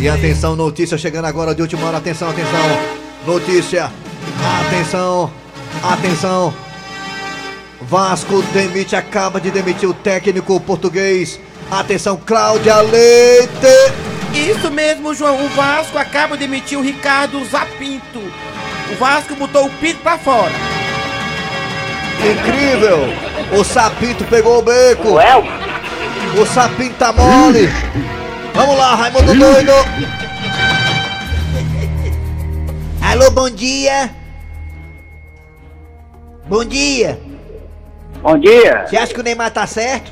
E 0.00 0.08
atenção, 0.08 0.54
notícia 0.54 0.96
chegando 0.96 1.24
agora 1.24 1.52
de 1.52 1.60
última 1.60 1.84
hora. 1.88 1.96
Atenção, 1.96 2.30
atenção. 2.30 2.60
Notícia. 3.26 3.90
Atenção. 4.66 5.32
Atenção. 5.82 6.54
Vasco 7.80 8.40
demite, 8.52 8.94
acaba 8.94 9.40
de 9.40 9.50
demitir 9.50 9.88
o 9.88 9.94
técnico 9.94 10.60
português. 10.60 11.40
Atenção, 11.68 12.16
Cláudia 12.24 12.80
Leite. 12.80 13.48
Isso 14.32 14.70
mesmo, 14.70 15.14
João. 15.14 15.44
O 15.44 15.48
Vasco 15.48 15.98
acaba 15.98 16.36
de 16.36 16.44
emitir 16.44 16.78
o 16.78 16.82
Ricardo 16.82 17.44
Zapinto. 17.46 18.20
O 18.92 18.96
Vasco 19.00 19.34
botou 19.34 19.66
o 19.66 19.70
pinto 19.70 19.98
pra 19.98 20.16
fora. 20.16 20.52
Incrível. 22.20 22.98
O 23.58 23.64
Sapinto 23.64 24.24
pegou 24.26 24.60
o 24.60 24.62
beco. 24.62 25.16
O 26.40 26.46
Sapinto 26.46 26.94
tá 26.94 27.12
mole. 27.12 27.68
Vamos 28.58 28.76
lá, 28.76 28.96
Raimundo 28.96 29.38
Doido. 29.38 29.72
Alô, 33.00 33.30
bom 33.30 33.48
dia. 33.48 34.10
Bom 36.48 36.64
dia. 36.64 37.20
Bom 38.20 38.36
dia. 38.36 38.84
Você 38.84 38.96
acha 38.96 39.14
que 39.14 39.20
o 39.20 39.22
Neymar 39.22 39.52
tá 39.52 39.64
certo? 39.64 40.10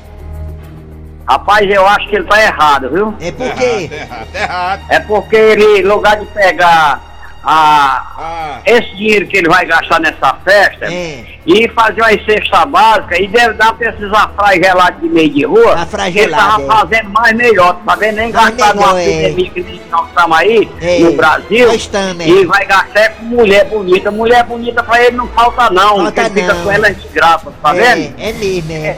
Rapaz, 1.27 1.69
eu 1.69 1.85
acho 1.85 2.07
que 2.07 2.15
ele 2.15 2.23
tá 2.23 2.41
errado, 2.41 2.89
viu? 2.89 3.13
É 3.19 3.33
por 3.33 3.53
quê? 3.53 3.89
errado, 3.91 4.31
tá 4.31 4.39
errado. 4.39 4.85
É 4.87 4.99
porque 5.01 5.35
ele, 5.35 5.83
no 5.83 5.95
lugar 5.95 6.17
de 6.17 6.25
pegar 6.27 7.01
a, 7.47 8.03
Ah, 8.19 8.59
esse 8.65 8.95
dinheiro 8.95 9.25
que 9.27 9.37
ele 9.37 9.47
vai 9.47 9.65
gastar 9.65 9.99
nessa 10.01 10.33
festa 10.43 10.85
É. 10.85 11.23
e 11.45 11.67
fazer 11.69 12.01
uma 12.01 12.09
cesta 12.25 12.65
básica 12.65 13.21
e 13.21 13.27
deve 13.27 13.53
dar 13.53 13.73
pra 13.73 13.89
esses 13.89 14.11
afragelados 14.11 14.99
de 15.01 15.07
meio 15.07 15.29
de 15.29 15.45
rua, 15.45 15.75
Afragelado, 15.75 16.17
ele 16.17 16.35
tava 16.35 16.61
é. 16.63 16.65
fazendo 16.65 17.09
mais 17.11 17.35
melhor, 17.35 17.79
tá 17.85 17.95
vendo? 17.95 18.15
Nem 18.17 18.31
Mais 18.33 18.49
gastar 18.55 18.75
numa 18.75 18.93
melhor, 18.93 18.99
é. 19.09 19.29
epidemia 19.29 19.49
que 19.51 19.81
nós 19.89 20.07
estamos 20.09 20.37
aí 20.37 20.69
É, 20.81 20.99
no 20.99 21.11
Brasil 21.13 21.69
é. 21.71 22.27
e 22.27 22.45
vai 22.45 22.65
gastar 22.65 22.99
é 22.99 23.09
com 23.09 23.23
mulher 23.25 23.65
bonita. 23.65 24.11
Mulher 24.11 24.43
bonita 24.43 24.83
pra 24.83 25.01
ele 25.03 25.15
não 25.15 25.27
falta 25.29 25.69
não, 25.69 25.97
Falta 25.97 26.21
ele 26.21 26.29
fica 26.41 26.53
não. 26.53 26.63
com 26.63 26.71
ela 26.71 26.91
de 26.93 27.07
graça, 27.09 27.53
tá 27.63 27.71
vendo? 27.73 28.13
É, 28.19 28.29
é 28.29 28.33
mesmo, 28.33 28.71
é. 28.73 28.97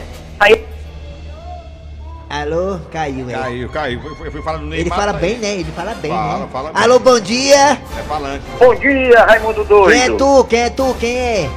Alô, 2.40 2.78
caiu, 2.90 3.28
é. 3.28 3.32
caiu, 3.34 3.68
caiu. 3.68 4.00
Foi, 4.00 4.14
foi, 4.14 4.30
foi 4.30 4.42
falando 4.42 4.62
no 4.62 4.74
Ele 4.74 4.84
Neymar, 4.84 4.98
fala 4.98 5.12
bem, 5.12 5.32
aí. 5.34 5.38
né? 5.40 5.52
Ele 5.54 5.72
fala 5.76 5.94
bem, 5.94 6.10
Fala, 6.10 6.38
né? 6.38 6.48
fala 6.50 6.72
bem. 6.72 6.82
Alô, 6.82 6.98
bom 6.98 7.20
dia. 7.20 7.56
É 7.72 8.02
falante. 8.08 8.44
Bom 8.58 8.74
dia, 8.76 9.24
Raimundo 9.24 9.64
Doido. 9.64 9.90
Quem 9.92 10.02
é 10.02 10.16
tu? 10.16 10.44
Quem 10.44 10.60
é 10.60 10.70
tu? 10.70 10.96
Quem 10.98 11.18
é? 11.18 11.50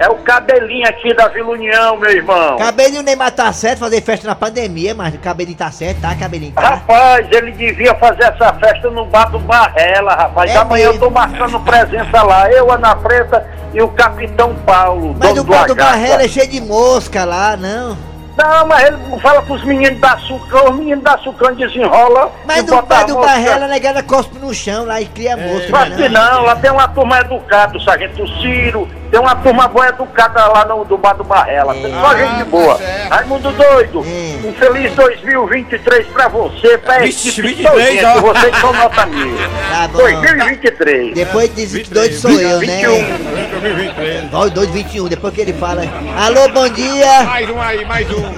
É 0.00 0.08
o 0.08 0.14
cabelinho 0.16 0.88
aqui 0.88 1.14
da 1.14 1.28
Vila 1.28 1.50
União, 1.50 1.96
meu 1.98 2.10
irmão. 2.10 2.56
Cabelinho 2.56 3.02
Neymar 3.02 3.30
tá 3.32 3.52
certo 3.52 3.80
fazer 3.80 4.00
festa 4.00 4.26
na 4.26 4.34
pandemia, 4.34 4.94
mas 4.94 5.14
o 5.14 5.18
cabelinho 5.18 5.58
tá 5.58 5.70
certo, 5.70 6.00
tá, 6.00 6.14
cabelinho? 6.14 6.52
Tá. 6.52 6.70
Rapaz, 6.70 7.26
ele 7.30 7.52
devia 7.52 7.94
fazer 7.94 8.24
essa 8.24 8.52
festa 8.54 8.90
no 8.90 9.04
bar 9.04 9.30
do 9.30 9.38
Barrela, 9.38 10.14
rapaz. 10.14 10.50
É 10.50 10.56
Amanhã 10.56 10.86
eu 10.86 10.98
tô 10.98 11.10
marcando 11.10 11.60
presença 11.60 12.22
lá. 12.22 12.50
Eu, 12.50 12.72
Ana 12.72 12.96
Preta 12.96 13.46
e 13.74 13.82
o 13.82 13.88
Capitão 13.88 14.54
Paulo, 14.66 15.14
Mas 15.18 15.38
o 15.38 15.44
bar 15.44 15.66
do. 15.66 15.74
Barrela 15.76 16.22
é 16.24 16.28
cheio 16.28 16.48
de 16.48 16.60
mosca 16.62 17.24
lá, 17.26 17.56
não. 17.56 18.09
Não, 18.40 18.66
mas 18.66 18.86
ele 18.86 18.96
fala 19.20 19.42
pros 19.42 19.62
meninos 19.64 20.00
da 20.00 20.16
Sucão, 20.18 20.70
os 20.70 20.76
meninos 20.76 21.04
da 21.04 21.18
Sucão 21.18 21.52
desenrola 21.54 22.32
Mas 22.46 22.64
bar 22.64 22.84
a 22.90 23.04
do. 23.04 23.14
Barrela, 23.16 23.66
a 23.66 23.68
negada 23.68 24.02
cospe 24.02 24.38
no 24.38 24.54
chão 24.54 24.86
lá 24.86 24.98
e 24.98 25.04
cria 25.06 25.36
mosca, 25.36 25.68
Claro 25.68 25.90
não 25.90 25.96
que 25.96 26.02
é 26.04 26.08
não? 26.08 26.32
não, 26.32 26.42
lá 26.44 26.56
tem 26.56 26.70
uma 26.70 26.88
turma 26.88 27.20
educada, 27.20 27.76
o 27.76 27.80
Sargento 27.82 28.26
Ciro, 28.40 28.88
Tem 29.10 29.20
uma 29.20 29.34
turma 29.36 29.68
boa 29.68 29.88
educada 29.88 30.46
lá 30.46 30.64
no, 30.64 30.84
do 30.84 30.96
Bar 30.96 31.14
do 31.14 31.24
Barrela. 31.24 31.74
Tem 31.74 31.92
só 31.92 32.16
gente 32.16 32.44
boa. 32.44 32.78
Raimundo 33.10 33.50
Doido, 33.52 34.00
um 34.00 34.52
feliz 34.54 34.94
2023 34.94 36.06
pra 36.06 36.28
você, 36.28 36.78
pra 36.78 37.00
Vixe, 37.00 37.28
equipe 37.28 37.48
23, 37.48 37.70
todinha, 37.70 38.08
ó. 38.08 38.14
que 38.14 38.20
vocês 38.20 38.56
são 38.58 38.72
nota 38.72 39.06
mil. 39.06 39.36
Tá 39.70 39.88
bom. 39.88 39.98
2023. 39.98 41.14
Depois 41.14 41.54
de 41.54 41.66
22 41.66 42.20
sou 42.20 42.30
eu, 42.30 42.60
né? 42.60 42.82
2023. 42.82 44.32
Ó, 44.32 44.44
o 44.44 44.50
221, 44.50 45.08
depois 45.08 45.34
que 45.34 45.40
ele 45.40 45.52
fala. 45.52 45.82
Alô, 46.16 46.48
bom 46.48 46.68
dia! 46.68 47.22
Mais 47.24 47.50
um 47.50 47.60
aí, 47.60 47.84
mais 47.84 48.08
um. 48.10 48.29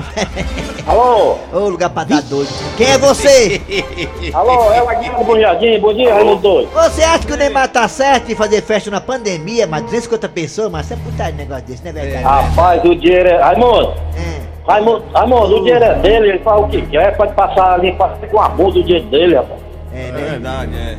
Alô? 0.87 1.37
Ô, 1.53 1.69
lugar 1.69 1.91
pra 1.91 2.05
dar 2.05 2.23
doido. 2.23 2.49
Quem 2.77 2.87
é 2.89 2.99
você? 2.99 3.61
Alô, 4.35 4.73
é 4.73 4.83
o 4.83 4.89
Aguinaldo 4.89 5.19
do 5.19 5.25
Bom 5.25 5.39
Jardim. 5.39 5.79
Bom 5.79 5.95
dia, 5.95 6.13
Raimundo 6.15 6.43
Doido. 6.43 6.71
Você 6.73 7.03
acha 7.03 7.27
que 7.27 7.33
o 7.33 7.37
Neymar 7.37 7.69
tá 7.69 7.87
certo 7.89 8.31
em 8.33 8.35
fazer 8.35 8.63
festa 8.63 8.91
na 8.91 9.01
pandemia, 9.01 9.67
mas 9.67 9.83
250 9.83 10.29
pessoas, 10.29 10.71
mas 10.71 10.87
você 10.87 10.95
é 10.95 10.97
putaria 10.97 11.35
negócio 11.35 11.65
desse, 11.65 11.83
não 11.85 11.91
é 11.91 11.93
verdade? 11.93 12.25
Rapaz, 12.25 12.85
o 12.85 12.95
dinheiro 12.95 13.29
é... 13.29 13.41
Raimundo, 13.41 13.95
É. 14.17 14.43
Raimundo, 14.67 15.05
Raimundo, 15.15 15.57
o 15.57 15.61
dinheiro 15.65 15.85
é 15.85 15.95
dele, 15.97 16.29
ele 16.31 16.39
faz 16.41 16.61
o 16.61 16.69
que 16.69 16.83
quer, 16.83 17.17
pode 17.17 17.35
passar 17.35 17.75
ali, 17.75 17.97
fazer 17.97 18.27
com 18.29 18.41
a 18.41 18.49
bunda 18.49 18.79
o 18.79 18.83
dinheiro 18.85 19.07
dele, 19.07 19.35
rapaz. 19.37 19.61
É, 19.95 20.09
É 20.09 20.13
né? 20.13 20.21
verdade, 20.31 20.75
é. 20.77 20.97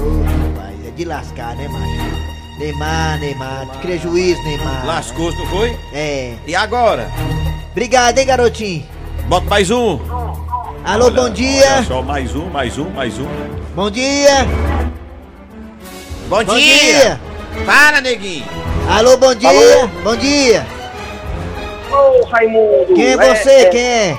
Ô, 0.00 0.22
rapaz, 0.54 0.74
é 0.86 0.90
de 0.90 1.04
lascar, 1.04 1.56
né, 1.56 1.66
macho? 1.68 2.30
Neymar, 2.58 3.18
Neymar, 3.20 3.66
cria 3.80 3.96
juízo, 3.98 4.42
Neymar. 4.42 4.86
Lascou-se, 4.86 5.36
não 5.38 5.46
foi? 5.46 5.74
É. 5.94 6.34
E 6.46 6.54
agora? 6.54 7.08
Obrigado, 7.72 8.18
hein, 8.18 8.26
garotinho? 8.26 8.84
Bota 9.28 9.46
mais 9.48 9.70
um. 9.70 9.98
Alô, 10.84 11.06
Olha- 11.06 11.14
bom 11.14 11.30
dia. 11.30 11.74
olha 11.76 11.84
só, 11.84 12.02
mais 12.02 12.34
um, 12.34 12.46
mais 12.50 12.78
um, 12.78 12.90
mais 12.90 13.18
um. 13.18 13.26
Bom 13.74 13.90
dia. 13.90 14.44
Bom, 16.28 16.44
Bom 16.44 16.54
dia. 16.56 16.78
dia. 16.78 17.20
Fala, 17.64 18.00
neguinho. 18.00 18.44
Alô, 18.88 19.16
bom 19.16 19.34
dia. 19.34 19.50
Bom 20.02 20.16
dia. 20.16 20.66
Ô, 21.92 22.24
Raimundo. 22.26 22.94
Quem 22.94 23.04
é 23.12 23.16
você? 23.16 23.66
Quem 23.66 23.80
é? 23.84 24.18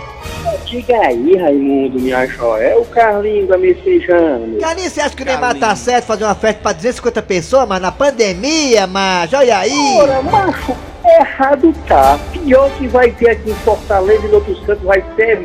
Diga 0.66 0.98
aí, 0.98 1.36
Raimundo, 1.36 2.00
minha 2.00 2.26
joia. 2.28 2.68
É 2.68 2.76
o 2.76 2.86
Carlinhos 2.86 3.48
da 3.50 3.58
Messejana. 3.58 4.60
Carlinhos, 4.60 4.94
você 4.94 5.02
acha 5.02 5.16
que 5.16 5.24
o 5.24 5.26
Neymar 5.26 5.58
tá 5.58 5.76
certo 5.76 6.06
fazer 6.06 6.24
uma 6.24 6.36
festa 6.36 6.62
pra 6.62 6.74
250 6.74 7.22
pessoas, 7.22 7.68
mas 7.68 7.82
na 7.82 7.92
pandemia, 7.92 8.88
macho? 8.88 9.36
Olha 9.36 9.58
aí. 9.58 9.98
Ora, 10.00 10.22
macho, 10.22 10.76
errado 11.20 11.74
tá. 11.88 12.20
Pior 12.32 12.70
que 12.78 12.88
vai 12.88 13.12
ter 13.12 13.32
aqui 13.32 13.52
em 13.52 13.56
Fortaleza 13.56 14.26
e 14.26 14.30
em 14.30 14.34
outros 14.34 14.60
cantos 14.66 14.84
vai 14.84 15.02
ter 15.16 15.40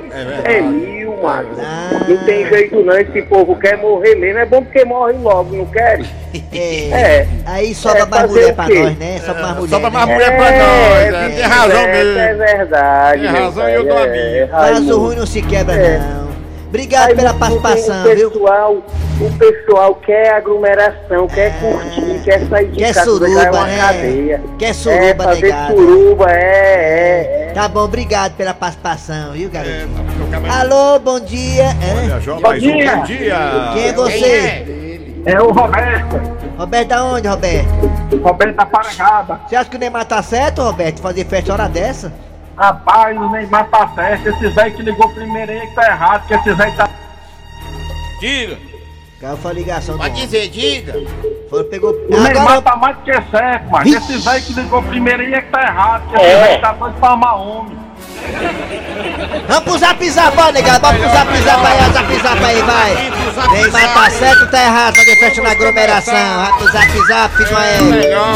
é, 0.44 0.60
macho. 1.22 1.48
Ah. 1.60 1.90
Não 2.08 2.16
tem 2.24 2.46
jeito 2.48 2.82
não, 2.84 2.96
esse 2.96 3.22
povo 3.22 3.56
quer 3.56 3.76
morrer 3.78 4.14
mesmo. 4.16 4.38
É 4.38 4.46
bom 4.46 4.62
porque 4.62 4.84
morre 4.84 5.12
logo, 5.14 5.56
não 5.56 5.66
quer? 5.66 6.00
É. 6.52 6.90
É. 6.90 7.28
Aí 7.46 7.74
sobra 7.74 8.00
É, 8.02 8.06
mais 8.06 8.30
mulher 8.30 8.54
pra 8.54 8.68
nós, 8.68 8.98
né? 8.98 9.18
Sobra 9.20 9.42
mais 9.42 9.56
mulher. 9.56 9.68
Sobra 9.70 9.90
né? 9.90 9.96
mais 9.96 10.08
mulher 10.08 10.36
pra 10.36 10.50
nós, 10.50 11.12
né? 11.12 11.28
Tem 11.34 11.42
razão 11.44 11.86
mesmo. 11.86 12.18
É 12.18 12.34
verdade. 12.34 13.20
Tem 13.22 13.30
razão 13.30 13.68
e 13.68 13.74
eu 13.74 13.84
dou 13.84 13.96
a 13.96 14.06
é, 14.06 14.32
minha. 14.32 14.48
Mas 14.52 14.90
o 14.90 14.98
ruim 14.98 15.16
não 15.16 15.26
se 15.26 15.42
quebra, 15.42 15.74
É. 15.74 15.98
não. 15.98 16.25
Obrigado 16.68 17.08
Aí 17.10 17.14
pela 17.14 17.32
participação, 17.34 18.00
o 18.04 18.14
viu? 18.14 18.30
pessoal, 18.30 18.76
O 19.20 19.38
pessoal 19.38 19.94
quer 19.94 20.34
aglomeração, 20.34 21.26
quer 21.28 21.58
curtir, 21.60 22.20
quer 22.24 22.46
sair 22.48 22.70
de 22.70 22.76
Quer 22.78 22.92
casa, 22.94 23.06
suruba, 23.10 23.50
uma 23.52 23.66
né? 23.66 23.78
cadeia. 23.78 24.42
Quer 24.58 24.74
suruba, 24.74 25.04
é, 25.04 25.14
fazer 25.14 25.42
negado. 25.42 25.74
suruba, 25.76 26.30
é, 26.30 26.34
é, 26.34 27.48
é. 27.48 27.52
Tá 27.54 27.68
bom, 27.68 27.80
obrigado 27.84 28.34
pela 28.36 28.52
participação, 28.52 29.32
viu, 29.32 29.48
garotinho? 29.48 29.88
É, 30.44 30.50
Alô, 30.60 30.98
bom 30.98 31.20
dia. 31.20 31.66
Olha, 32.02 32.20
João, 32.20 32.40
Bom 32.40 32.48
mais 32.48 32.62
um 32.62 32.66
dia. 32.66 32.96
bom 32.96 33.02
dia. 33.04 33.38
Quem 33.72 33.84
é 33.88 33.92
você? 33.92 34.66
É 35.24 35.40
o 35.40 35.50
Roberto, 35.50 36.20
Roberto, 36.58 36.88
da 36.88 37.04
onde, 37.04 37.26
Roberto? 37.28 37.68
Roberto 38.22 38.56
da 38.56 38.66
Paragaba. 38.66 39.40
Você 39.48 39.56
acha 39.56 39.68
que 39.70 39.76
o 39.76 39.78
Neymar 39.78 40.04
tá 40.04 40.22
certo, 40.22 40.62
Roberto, 40.62 41.00
fazer 41.00 41.24
festa 41.24 41.52
hora 41.52 41.68
dessa? 41.68 42.12
Rapaz, 42.56 43.16
o 43.18 43.28
Neymar 43.30 43.66
tá 43.68 43.86
certo, 43.94 44.28
esse 44.28 44.48
velho 44.48 44.74
que 44.74 44.82
ligou 44.82 45.08
primeiro 45.10 45.52
aí 45.52 45.60
que 45.66 45.74
tá 45.74 45.86
errado, 45.90 46.26
que 46.26 46.34
esse 46.34 46.54
velho 46.54 46.74
tá... 46.76 46.88
Diga. 48.20 48.56
Caiu 49.20 49.36
foi 49.36 49.50
a 49.50 49.54
ligação 49.54 49.94
do 49.94 49.98
Pode 49.98 50.10
homem. 50.14 50.24
dizer, 50.24 50.48
diga. 50.48 50.94
Foi, 51.50 51.64
pegou... 51.64 51.90
O 51.92 52.20
Neymar 52.20 52.42
Agora, 52.42 52.62
tá 52.62 52.76
mais 52.76 52.96
do 52.96 53.02
que 53.02 53.12
certo, 53.30 53.66
mas 53.70 53.92
esse 53.92 54.18
velho 54.18 54.42
que 54.44 54.52
ligou 54.54 54.82
primeiro 54.82 55.22
aí 55.22 55.34
é 55.34 55.40
que 55.42 55.50
tá 55.50 55.62
errado, 55.62 56.08
que 56.08 56.16
esse 56.16 56.24
É. 56.24 56.46
velho 56.48 56.60
tá 56.62 56.72
doido 56.72 56.94
pra 56.98 57.08
amar 57.10 57.34
homem. 57.40 57.76
vamos 59.48 59.64
pro 59.64 59.78
zap 59.78 60.10
zap, 60.10 60.38
ó, 60.38 60.50
negado. 60.50 60.80
Vamos 60.80 61.00
pro 61.02 61.10
zap 61.10 61.36
zap 61.42 61.66
aí, 61.66 61.78
ó, 61.78 61.92
zap 61.92 62.16
zap 62.22 62.44
aí, 62.44 62.62
vai. 62.62 62.94
Neymar 63.52 63.94
tá 63.94 64.10
certo, 64.10 64.50
tá 64.50 64.62
errado, 64.64 64.96
fazer 64.96 65.16
festa 65.16 65.42
na 65.42 65.50
aglomeração. 65.50 66.14
Vai 66.14 66.52
pro 66.58 66.72
zap 66.72 67.06
zap, 67.06 67.54
Aéreo. 67.54 67.84
Melhor. 67.86 68.34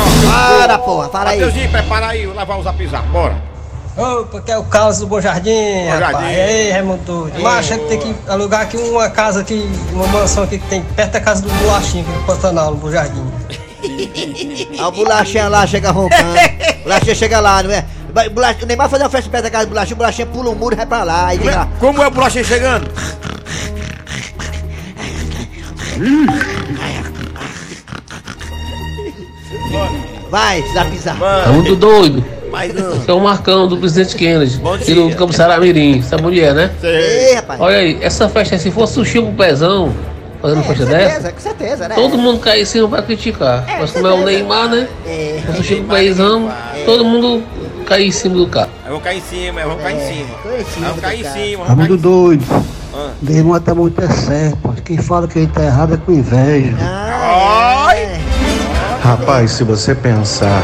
Bora, 0.59 0.79
porra, 0.79 1.09
fala 1.09 1.31
aí. 1.31 1.40
Mateuzinho, 1.40 1.71
prepara 1.71 2.07
aí, 2.09 2.27
vou 2.27 2.35
lavar 2.35 2.59
o 2.59 2.62
zap 2.62 2.87
zap, 2.87 3.07
bora. 3.09 3.50
Opa, 3.96 4.40
que 4.40 4.50
é 4.53 4.57
o 4.57 4.64
Carlos 4.64 4.98
do 4.98 5.07
Bom 5.07 5.20
Jardim, 5.20 5.50
Bom 5.50 5.90
rapaz. 5.90 6.12
Jardim. 6.12 6.33
E 6.33 6.40
aí, 6.40 6.70
Raimundo 6.70 7.03
doido. 7.05 7.40
Mas 7.42 7.59
a 7.59 7.62
gente 7.62 7.87
tem 7.88 7.98
que 7.98 8.14
alugar 8.31 8.62
aqui 8.62 8.76
uma 8.76 9.11
casa 9.11 9.40
aqui, 9.40 9.68
uma 9.92 10.07
mansão 10.07 10.44
aqui 10.44 10.59
que 10.59 10.66
tem 10.68 10.83
perto 10.83 11.12
da 11.12 11.20
casa 11.20 11.42
do 11.42 11.48
Bolachinho, 11.50 12.05
aqui 12.09 12.18
do 12.18 12.24
Pantanal, 12.26 12.70
no 12.70 12.76
Bom 12.76 12.90
Jardim. 12.90 13.24
Ó, 14.79 14.88
o 14.88 14.92
bolachinha 14.92 15.48
lá 15.48 15.66
chega 15.66 15.90
roncando. 15.90 16.35
Bolachinha 16.85 17.14
chega 17.14 17.40
lá, 17.40 17.62
não 17.62 17.70
é? 17.70 17.85
Bolacha- 18.31 18.59
O 18.62 18.66
Neymar 18.66 18.88
fazer 18.88 19.05
uma 19.05 19.11
festa 19.11 19.31
perto 19.31 19.44
da 19.44 19.50
casa 19.50 19.66
do 19.66 19.70
bolachinha, 19.70 19.94
o 19.94 19.98
bolachinha 19.98 20.26
pula 20.26 20.50
o 20.50 20.55
muro 20.57 20.74
e 20.74 20.76
vai 20.76 20.87
pra 20.87 21.03
lá. 21.03 21.35
E 21.35 21.38
Como 21.38 21.50
é, 21.50 21.68
como 21.81 22.03
é 22.03 22.07
o 22.07 22.11
broche 22.11 22.44
chegando? 22.44 22.88
Vai, 30.31 30.62
zap 30.72 30.96
zap. 30.98 31.18
Muito 31.53 31.74
doido. 31.76 32.24
Esse 32.53 33.11
é 33.11 33.13
o 33.13 33.21
Marcão 33.21 33.67
do 33.69 33.77
presidente 33.77 34.17
Kennedy. 34.17 34.57
Bom 34.59 34.77
E 34.77 34.95
do. 34.95 35.15
Campo 35.17 35.33
Saramirim, 35.33 36.01
essa 36.01 36.17
mulher, 36.19 36.55
né? 36.55 36.71
Ei, 36.83 37.35
rapaz. 37.35 37.61
Olha 37.61 37.77
aí, 37.79 37.99
essa 38.01 38.29
festa, 38.29 38.59
se 38.59 38.71
fosse 38.71 38.99
o 39.01 39.05
Chico 39.05 39.33
Pezão 39.33 39.93
fazendo 40.43 40.61
É, 40.61 40.63
com 40.63 40.69
festa 40.69 40.87
dessa, 40.87 41.09
certeza, 41.11 41.33
com 41.33 41.41
certeza, 41.41 41.89
né? 41.89 41.95
todo 41.95 42.17
mundo 42.19 42.39
cai 42.41 42.63
em 42.63 42.65
cima 42.65 42.89
pra 42.89 43.03
criticar. 43.03 43.65
Mas 43.79 43.91
como 43.91 44.07
é 44.07 44.13
o 44.13 44.25
Neymar, 44.25 44.69
né? 44.69 44.89
É. 45.07 45.41
O 45.59 45.63
Chico 45.63 45.85
Pezão, 45.85 46.51
todo 46.87 47.05
mundo 47.05 47.43
cai 47.87 48.05
em 48.05 48.11
cima 48.11 48.37
do 48.37 48.47
carro. 48.47 48.71
Vamos 48.87 49.03
cair 49.03 49.19
em 49.19 49.23
cima, 49.23 49.61
vamos 49.63 49.83
cair 49.83 49.97
em 49.97 50.07
cima. 50.15 50.27
Vamos 50.81 51.01
cair 51.01 51.21
em 51.21 51.25
cima, 51.25 51.65
Tá 51.65 51.75
vamos 51.75 51.77
cair 51.77 51.77
muito 51.77 51.95
em 51.95 51.99
cima. 51.99 51.99
doido. 51.99 52.45
Ah. 52.93 53.11
Neymar 53.23 53.61
tá 53.61 53.75
muito 53.75 54.03
é 54.03 54.09
certo, 54.09 54.57
pô. 54.63 54.71
Quem 54.85 54.97
fala 54.99 55.29
que 55.29 55.39
ele 55.39 55.47
tá 55.49 55.63
errado 55.63 55.95
é 55.95 55.97
com 55.97 56.11
inveja. 56.13 56.75
Ah, 56.81 57.91
é. 57.95 58.19
Rapaz, 59.03 59.53
se 59.53 59.65
você 59.65 59.95
pensar. 59.95 60.63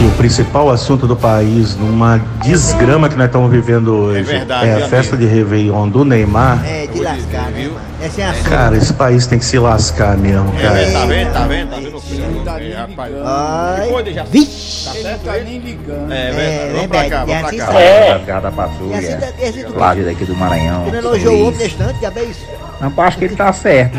Que 0.00 0.06
o 0.06 0.10
principal 0.12 0.70
assunto 0.70 1.06
do 1.06 1.14
país, 1.14 1.76
numa 1.76 2.16
desgrama 2.42 3.06
que 3.06 3.16
nós 3.16 3.26
estamos 3.26 3.50
vivendo 3.50 3.94
hoje, 3.94 4.22
verdade, 4.22 4.66
é 4.66 4.74
a 4.82 4.88
festa 4.88 5.14
de 5.14 5.26
Réveillon 5.26 5.90
do 5.90 6.06
Neymar, 6.06 6.64
É, 6.66 6.86
de 6.86 7.00
lascar, 7.02 7.50
né, 7.50 7.68
é 8.00 8.08
sua. 8.08 8.48
cara, 8.48 8.78
esse 8.78 8.94
país 8.94 9.26
tem 9.26 9.38
que 9.38 9.44
se 9.44 9.58
lascar 9.58 10.16
mesmo, 10.16 10.50
É, 10.58 10.62
cara. 10.62 10.90
tá 10.90 11.04
vendo, 11.04 11.32
tá 11.34 11.40
vendo, 11.46 11.68
tá 11.70 11.76
vendo 11.76 11.96
o 11.98 12.00
filho? 12.00 12.24
É, 12.48 12.74
rapaz. 12.74 13.12
Ai. 13.22 14.24
Vixe. 14.30 14.84
Tá 14.86 14.92
certo 14.92 15.30
ele? 15.34 15.58
ligando. 15.58 16.10
É, 16.12 16.28
É, 16.28 16.32
verdade. 16.32 16.72
Vamos 16.72 16.86
pra 16.86 17.10
cá, 17.10 17.18
vamos 17.26 17.34
É 17.34 17.40
pra 17.40 17.66
cá. 17.66 17.78
É, 17.78 18.50
patrulha. 18.50 19.16
da- 19.18 19.26
assim, 19.48 19.64
Flávio 19.74 20.04
daqui 20.06 20.24
do 20.24 20.34
Maranhão. 20.34 20.86
Ele 20.86 20.96
elogiou 20.96 21.34
o 21.34 21.48
homem 21.48 21.58
distante, 21.58 22.00
já 22.00 22.08
vê 22.08 22.22
isso. 22.22 22.46
Não, 22.80 22.90
eu 22.96 23.02
acho 23.02 23.18
que 23.18 23.24
ele 23.26 23.36
tá 23.36 23.52
certo. 23.52 23.98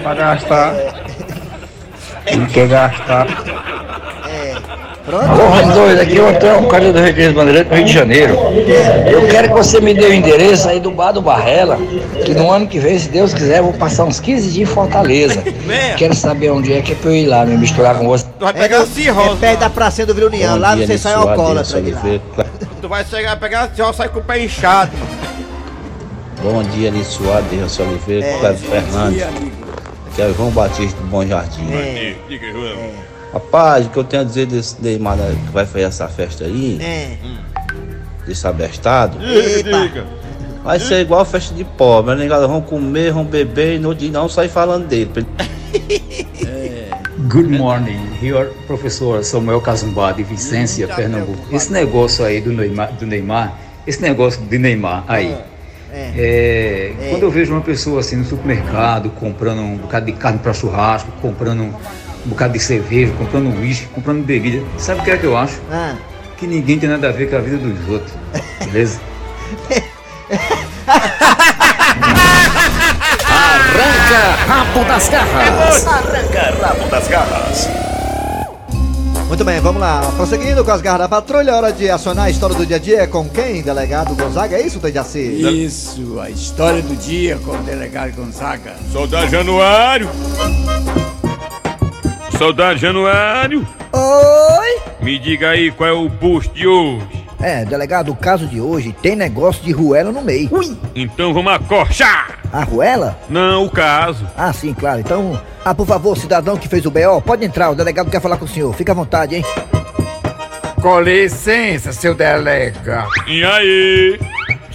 Pra 0.00 0.14
gastar. 0.14 0.74
Ele 2.26 2.46
quer 2.46 2.68
gastar. 2.68 3.26
Pronto. 5.04 5.22
Alô, 5.26 5.48
Rondônia, 5.48 6.02
aqui 6.02 6.18
é 6.18 6.22
o 6.22 6.28
Antônio, 6.28 6.66
Carlos 6.68 6.92
do 6.94 6.98
Recreio 6.98 7.34
Bandeirante, 7.34 7.68
do 7.68 7.74
Rio 7.74 7.84
de 7.84 7.92
Janeiro. 7.92 8.34
Eu 9.06 9.28
quero 9.28 9.48
que 9.48 9.54
você 9.54 9.78
me 9.78 9.92
dê 9.92 10.06
o 10.06 10.14
endereço 10.14 10.66
aí 10.66 10.80
do 10.80 10.90
Bar 10.90 11.12
do 11.12 11.20
Barrela, 11.20 11.76
que 12.24 12.32
no 12.32 12.50
ano 12.50 12.66
que 12.66 12.78
vem, 12.78 12.98
se 12.98 13.10
Deus 13.10 13.34
quiser, 13.34 13.58
eu 13.58 13.64
vou 13.64 13.72
passar 13.74 14.04
uns 14.04 14.18
15 14.18 14.48
dias 14.50 14.66
em 14.70 14.72
Fortaleza. 14.72 15.42
Quero 15.98 16.14
saber 16.14 16.50
onde 16.50 16.72
é 16.72 16.80
que 16.80 16.92
é 16.92 16.94
pra 16.94 17.10
eu 17.10 17.16
ir 17.16 17.26
lá, 17.26 17.44
me 17.44 17.54
misturar 17.58 17.96
com 17.98 18.06
você. 18.08 18.24
Tu 18.38 18.44
vai 18.44 18.54
É, 18.54 18.58
pegar 18.58 18.76
a 18.76 18.78
no- 18.80 18.84
é 18.86 18.88
cirrose. 18.88 19.36
perto 19.36 19.60
da 19.60 19.68
pracinha 19.70 20.06
do 20.06 20.14
Vila 20.14 20.28
União. 20.28 20.58
Lá 20.58 20.74
você 20.74 20.96
sai 20.96 21.12
alcoólatra 21.12 21.82
de 21.82 21.90
lá. 21.90 22.00
Tu 22.80 22.88
vai 22.88 23.04
chegar, 23.04 23.36
pegar 23.38 23.64
a 23.64 23.68
cirrose, 23.68 23.98
sai 23.98 24.08
com 24.08 24.20
o 24.20 24.24
pé 24.24 24.42
inchado. 24.42 24.90
Bom 26.42 26.62
dia, 26.62 26.90
Soares, 27.04 27.44
Deus 27.50 27.78
Oliveira, 27.78 28.26
É. 28.26 28.38
Cléber 28.38 28.58
Fernandes. 28.58 29.26
Aqui 30.14 30.22
é 30.22 30.26
o 30.26 30.34
João 30.34 30.50
Batista 30.52 31.00
do 31.00 31.08
Bom 31.08 31.26
Jardim. 31.26 31.72
É. 31.72 32.14
Rapaz, 33.32 33.84
o 33.86 33.90
que 33.90 33.96
eu 33.96 34.04
tenho 34.04 34.22
a 34.22 34.24
dizer 34.24 34.46
desse 34.46 34.80
Neymar 34.80 35.18
que 35.18 35.52
vai 35.52 35.66
fazer 35.66 35.86
essa 35.86 36.06
festa 36.06 36.44
aí, 36.44 36.78
é. 36.80 37.16
desse 38.24 38.46
abestado, 38.46 39.18
Epa. 39.20 39.80
Diga. 39.80 40.06
vai 40.62 40.78
ser 40.78 41.00
igual 41.00 41.22
a 41.22 41.24
festa 41.24 41.52
de 41.52 41.64
pobre. 41.64 42.14
Né, 42.14 42.22
negado? 42.22 42.46
Vão 42.46 42.60
comer, 42.60 43.12
vão 43.12 43.24
beber 43.24 43.74
e 43.74 43.78
no 43.80 43.92
dia 43.92 44.12
não 44.12 44.28
sai 44.28 44.46
falando 44.46 44.86
dele. 44.86 45.10
ele- 45.16 45.26
Good 47.28 47.58
morning, 47.58 47.98
here 48.22 48.50
professor 48.68 49.24
Samuel 49.24 49.60
Cazumbá 49.62 50.12
de 50.12 50.22
Vicência, 50.22 50.86
Pernambuco. 50.86 51.52
Esse 51.52 51.72
negócio 51.72 52.24
aí 52.24 52.40
do 52.40 52.52
Neymar, 52.52 52.92
do 52.92 53.04
Neymar 53.04 53.58
esse 53.84 54.00
negócio 54.00 54.40
de 54.42 54.58
Neymar 54.58 55.04
aí, 55.08 55.36
É. 55.96 56.10
é, 56.16 57.10
quando 57.10 57.22
eu 57.22 57.30
vejo 57.30 57.52
uma 57.52 57.60
pessoa 57.60 58.00
assim 58.00 58.16
no 58.16 58.24
supermercado 58.24 59.10
comprando 59.10 59.60
um 59.60 59.76
bocado 59.76 60.06
de 60.06 60.12
carne 60.12 60.40
para 60.40 60.52
churrasco, 60.52 61.08
comprando 61.22 61.62
um 61.62 61.72
bocado 62.24 62.54
de 62.54 62.58
cerveja, 62.58 63.12
comprando 63.16 63.56
uísque, 63.60 63.86
comprando 63.94 64.24
bebida. 64.24 64.64
Sabe 64.76 65.00
o 65.00 65.04
que 65.04 65.12
é 65.12 65.16
que 65.16 65.24
eu 65.24 65.36
acho? 65.36 65.60
Ah. 65.70 65.94
Que 66.36 66.48
ninguém 66.48 66.80
tem 66.80 66.88
nada 66.88 67.08
a 67.08 67.12
ver 67.12 67.30
com 67.30 67.36
a 67.36 67.40
vida 67.40 67.58
dos 67.58 67.88
outros. 67.88 68.12
Beleza? 68.64 69.00
Arranca 73.28 74.34
rabo 74.46 74.84
das 74.84 75.08
garras. 75.08 75.86
Arranca 75.86 76.54
rabo 76.60 76.88
das 76.90 77.08
garras. 77.08 77.68
Muito 79.34 79.44
bem, 79.44 79.58
vamos 79.58 79.80
lá. 79.80 80.00
Prosseguindo 80.14 80.64
com 80.64 80.70
as 80.70 80.80
garras 80.80 81.00
da 81.00 81.08
patrulha, 81.08 81.56
hora 81.56 81.72
de 81.72 81.90
acionar 81.90 82.26
a 82.26 82.30
história 82.30 82.54
do 82.54 82.64
dia 82.64 82.76
a 82.76 82.78
dia 82.78 83.04
com 83.08 83.28
quem? 83.28 83.62
Delegado 83.62 84.14
Gonzaga, 84.14 84.56
é 84.56 84.64
isso, 84.64 84.78
Dejaci? 84.78 85.64
Isso, 85.64 86.20
a 86.20 86.30
história 86.30 86.80
do 86.80 86.94
dia 86.94 87.36
com 87.44 87.50
o 87.50 87.62
delegado 87.64 88.12
Gonzaga. 88.12 88.76
Soldado 88.92 89.28
Januário. 89.28 90.08
Soldado 92.38 92.78
Januário. 92.78 93.66
Oi? 93.92 94.80
Me 95.02 95.18
diga 95.18 95.48
aí 95.48 95.72
qual 95.72 95.90
é 95.90 95.92
o 95.92 96.08
post 96.08 96.54
de 96.54 96.68
hoje. 96.68 97.23
É, 97.40 97.64
delegado, 97.64 98.10
o 98.10 98.16
caso 98.16 98.46
de 98.46 98.60
hoje 98.60 98.94
tem 99.02 99.14
negócio 99.16 99.62
de 99.62 99.72
ruela 99.72 100.10
no 100.10 100.22
meio. 100.22 100.48
Ui! 100.52 100.76
Então 100.94 101.34
vamos 101.34 101.52
acorchar. 101.52 102.38
A 102.52 102.62
ruela? 102.62 103.18
Não, 103.28 103.64
o 103.64 103.70
caso. 103.70 104.26
Ah, 104.36 104.52
sim, 104.52 104.72
claro. 104.72 105.00
Então, 105.00 105.40
ah, 105.64 105.74
por 105.74 105.86
favor, 105.86 106.16
cidadão 106.16 106.56
que 106.56 106.68
fez 106.68 106.86
o 106.86 106.90
BO, 106.90 107.20
pode 107.24 107.44
entrar, 107.44 107.70
o 107.70 107.74
delegado 107.74 108.10
quer 108.10 108.20
falar 108.20 108.36
com 108.36 108.44
o 108.44 108.48
senhor. 108.48 108.72
Fica 108.74 108.92
à 108.92 108.94
vontade, 108.94 109.36
hein? 109.36 109.44
Com 110.80 111.00
licença, 111.00 111.92
seu 111.92 112.14
delegado. 112.14 113.08
E 113.26 113.42
aí? 113.44 114.20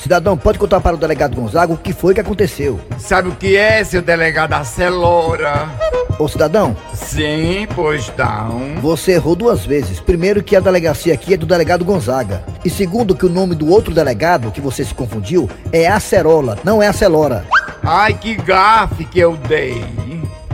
Cidadão, 0.01 0.38
pode 0.38 0.57
contar 0.57 0.79
para 0.79 0.95
o 0.95 0.99
delegado 0.99 1.35
Gonzaga 1.35 1.73
o 1.73 1.77
que 1.77 1.91
foi 1.91 2.13
que 2.13 2.21
aconteceu. 2.21 2.79
Sabe 2.97 3.29
o 3.29 3.35
que 3.35 3.55
é, 3.57 3.83
seu 3.83 4.01
delegado 4.01 4.53
Acelora? 4.53 5.69
Ô, 6.17 6.27
cidadão, 6.27 6.75
Sim, 6.93 7.67
pois 7.75 8.12
não. 8.17 8.75
você 8.81 9.13
errou 9.13 9.35
duas 9.35 9.65
vezes. 9.65 9.99
Primeiro 9.99 10.43
que 10.43 10.55
a 10.55 10.59
delegacia 10.59 11.13
aqui 11.13 11.33
é 11.33 11.38
do 11.38 11.45
delegado 11.45 11.85
Gonzaga. 11.85 12.43
E 12.63 12.69
segundo 12.69 13.15
que 13.15 13.25
o 13.25 13.29
nome 13.29 13.55
do 13.55 13.69
outro 13.69 13.93
delegado, 13.93 14.51
que 14.51 14.59
você 14.62 14.83
se 14.83 14.93
confundiu, 14.93 15.49
é 15.71 15.88
Acerola, 15.88 16.57
não 16.63 16.81
é 16.81 16.88
Acelora. 16.88 17.45
Ai, 17.83 18.13
que 18.13 18.35
gafe 18.35 19.05
que 19.05 19.19
eu 19.19 19.38
dei. 19.47 19.83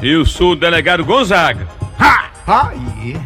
Eu 0.01 0.25
sou 0.25 0.51
o 0.51 0.55
delegado 0.55 1.03
Gonzaga. 1.05 1.67
Ha! 1.99 2.25
Ai. 2.45 2.77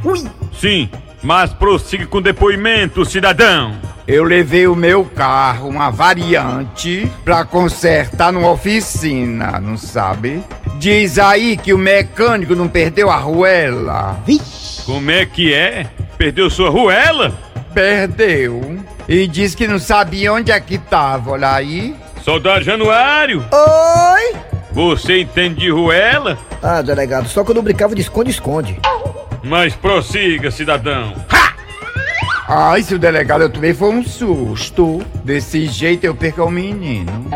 Ui! 0.03 0.23
Sim, 0.57 0.89
mas 1.21 1.51
prossiga 1.53 2.05
com 2.07 2.19
o 2.19 2.21
depoimento, 2.21 3.03
cidadão. 3.03 3.75
Eu 4.11 4.23
levei 4.23 4.65
o 4.65 4.75
meu 4.75 5.05
carro, 5.05 5.69
uma 5.69 5.91
variante, 5.91 7.07
pra 7.23 7.45
consertar 7.45 8.33
numa 8.33 8.49
oficina, 8.49 9.59
não 9.59 9.77
sabe? 9.77 10.43
Diz 10.79 11.19
aí 11.19 11.55
que 11.55 11.75
o 11.75 11.77
mecânico 11.77 12.55
não 12.55 12.67
perdeu 12.67 13.11
a 13.11 13.17
ruela. 13.17 14.19
Como 14.83 15.11
é 15.11 15.27
que 15.27 15.53
é? 15.53 15.85
Perdeu 16.17 16.49
sua 16.49 16.71
ruela? 16.71 17.37
Perdeu. 17.71 18.79
E 19.07 19.27
diz 19.27 19.53
que 19.53 19.67
não 19.67 19.77
sabia 19.77 20.33
onde 20.33 20.51
é 20.51 20.59
que 20.59 20.79
tava, 20.79 21.29
olha 21.29 21.53
aí. 21.53 21.95
Soldado 22.23 22.63
Januário. 22.63 23.45
Oi! 23.51 24.39
Você 24.71 25.21
entende 25.21 25.59
de 25.59 25.69
ruela? 25.69 26.35
Ah, 26.63 26.81
delegado, 26.81 27.27
só 27.27 27.43
quando 27.43 27.57
eu 27.57 27.63
brincava 27.63 27.93
de 27.93 28.01
esconde-esconde. 28.01 28.79
Mas 29.43 29.75
prossiga, 29.75 30.49
cidadão. 30.49 31.13
Ai, 32.51 32.81
seu 32.81 32.97
delegado, 32.97 33.43
eu 33.43 33.49
também 33.49 33.75
foi 33.75 33.89
um 33.89 34.03
susto. 34.03 35.05
Desse 35.23 35.67
jeito 35.67 36.05
eu 36.05 36.15
perco 36.15 36.43
o 36.43 36.49
menino. 36.49 37.27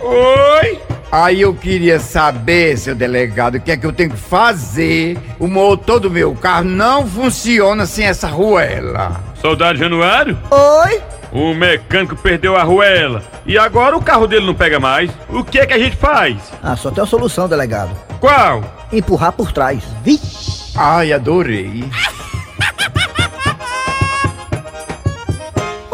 Oi! 0.00 0.80
Aí 1.10 1.40
eu 1.40 1.52
queria 1.52 1.98
saber, 1.98 2.78
seu 2.78 2.94
delegado, 2.94 3.56
o 3.56 3.60
que 3.60 3.72
é 3.72 3.76
que 3.76 3.84
eu 3.84 3.92
tenho 3.92 4.10
que 4.10 4.16
fazer. 4.16 5.18
O 5.40 5.48
motor 5.48 5.98
do 5.98 6.08
meu 6.08 6.36
carro 6.36 6.62
não 6.66 7.04
funciona 7.04 7.84
sem 7.84 8.04
essa 8.04 8.28
ruela. 8.28 9.20
Soldado 9.40 9.76
Januário? 9.76 10.38
Oi! 10.48 11.02
O 11.32 11.52
mecânico 11.52 12.14
perdeu 12.14 12.56
a 12.56 12.62
ruela. 12.62 13.24
E 13.44 13.58
agora 13.58 13.96
o 13.96 14.02
carro 14.02 14.28
dele 14.28 14.46
não 14.46 14.54
pega 14.54 14.78
mais. 14.78 15.10
O 15.28 15.42
que 15.42 15.58
é 15.58 15.66
que 15.66 15.74
a 15.74 15.78
gente 15.80 15.96
faz? 15.96 16.36
Ah, 16.62 16.76
só 16.76 16.92
tem 16.92 17.02
uma 17.02 17.10
solução, 17.10 17.48
delegado. 17.48 17.90
Qual? 18.20 18.62
Empurrar 18.92 19.32
por 19.32 19.50
trás. 19.50 19.82
Vixe! 20.04 20.72
Ai, 20.76 21.12
adorei. 21.12 21.82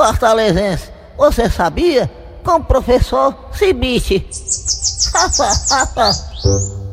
Fortalezense, 0.00 0.88
você 1.14 1.50
sabia? 1.50 2.10
Com 2.42 2.52
o 2.52 2.64
professor 2.64 3.34
Cibite. 3.52 4.26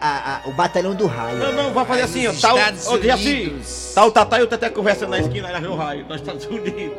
a- 0.00 0.40
o 0.46 0.52
batalhão 0.52 0.94
do 0.94 1.06
raio. 1.06 1.38
Não, 1.38 1.52
não, 1.52 1.72
vai 1.72 1.84
fazer 1.84 2.02
assim, 2.02 2.26
ó. 2.26 2.32
Tá 2.32 2.54
ó, 2.54 2.58
assim, 2.58 2.94
Unidos. 2.94 3.83
Tá 3.94 4.04
o 4.04 4.10
Tatá 4.10 4.40
e 4.40 4.42
o 4.42 4.46
Teté 4.46 4.68
conversando 4.70 5.10
na 5.10 5.20
esquina, 5.20 5.48
aí 5.48 5.60
no 5.62 5.76
raio, 5.76 6.04
nos 6.06 6.16
Estados 6.16 6.44
Unidos. 6.46 6.92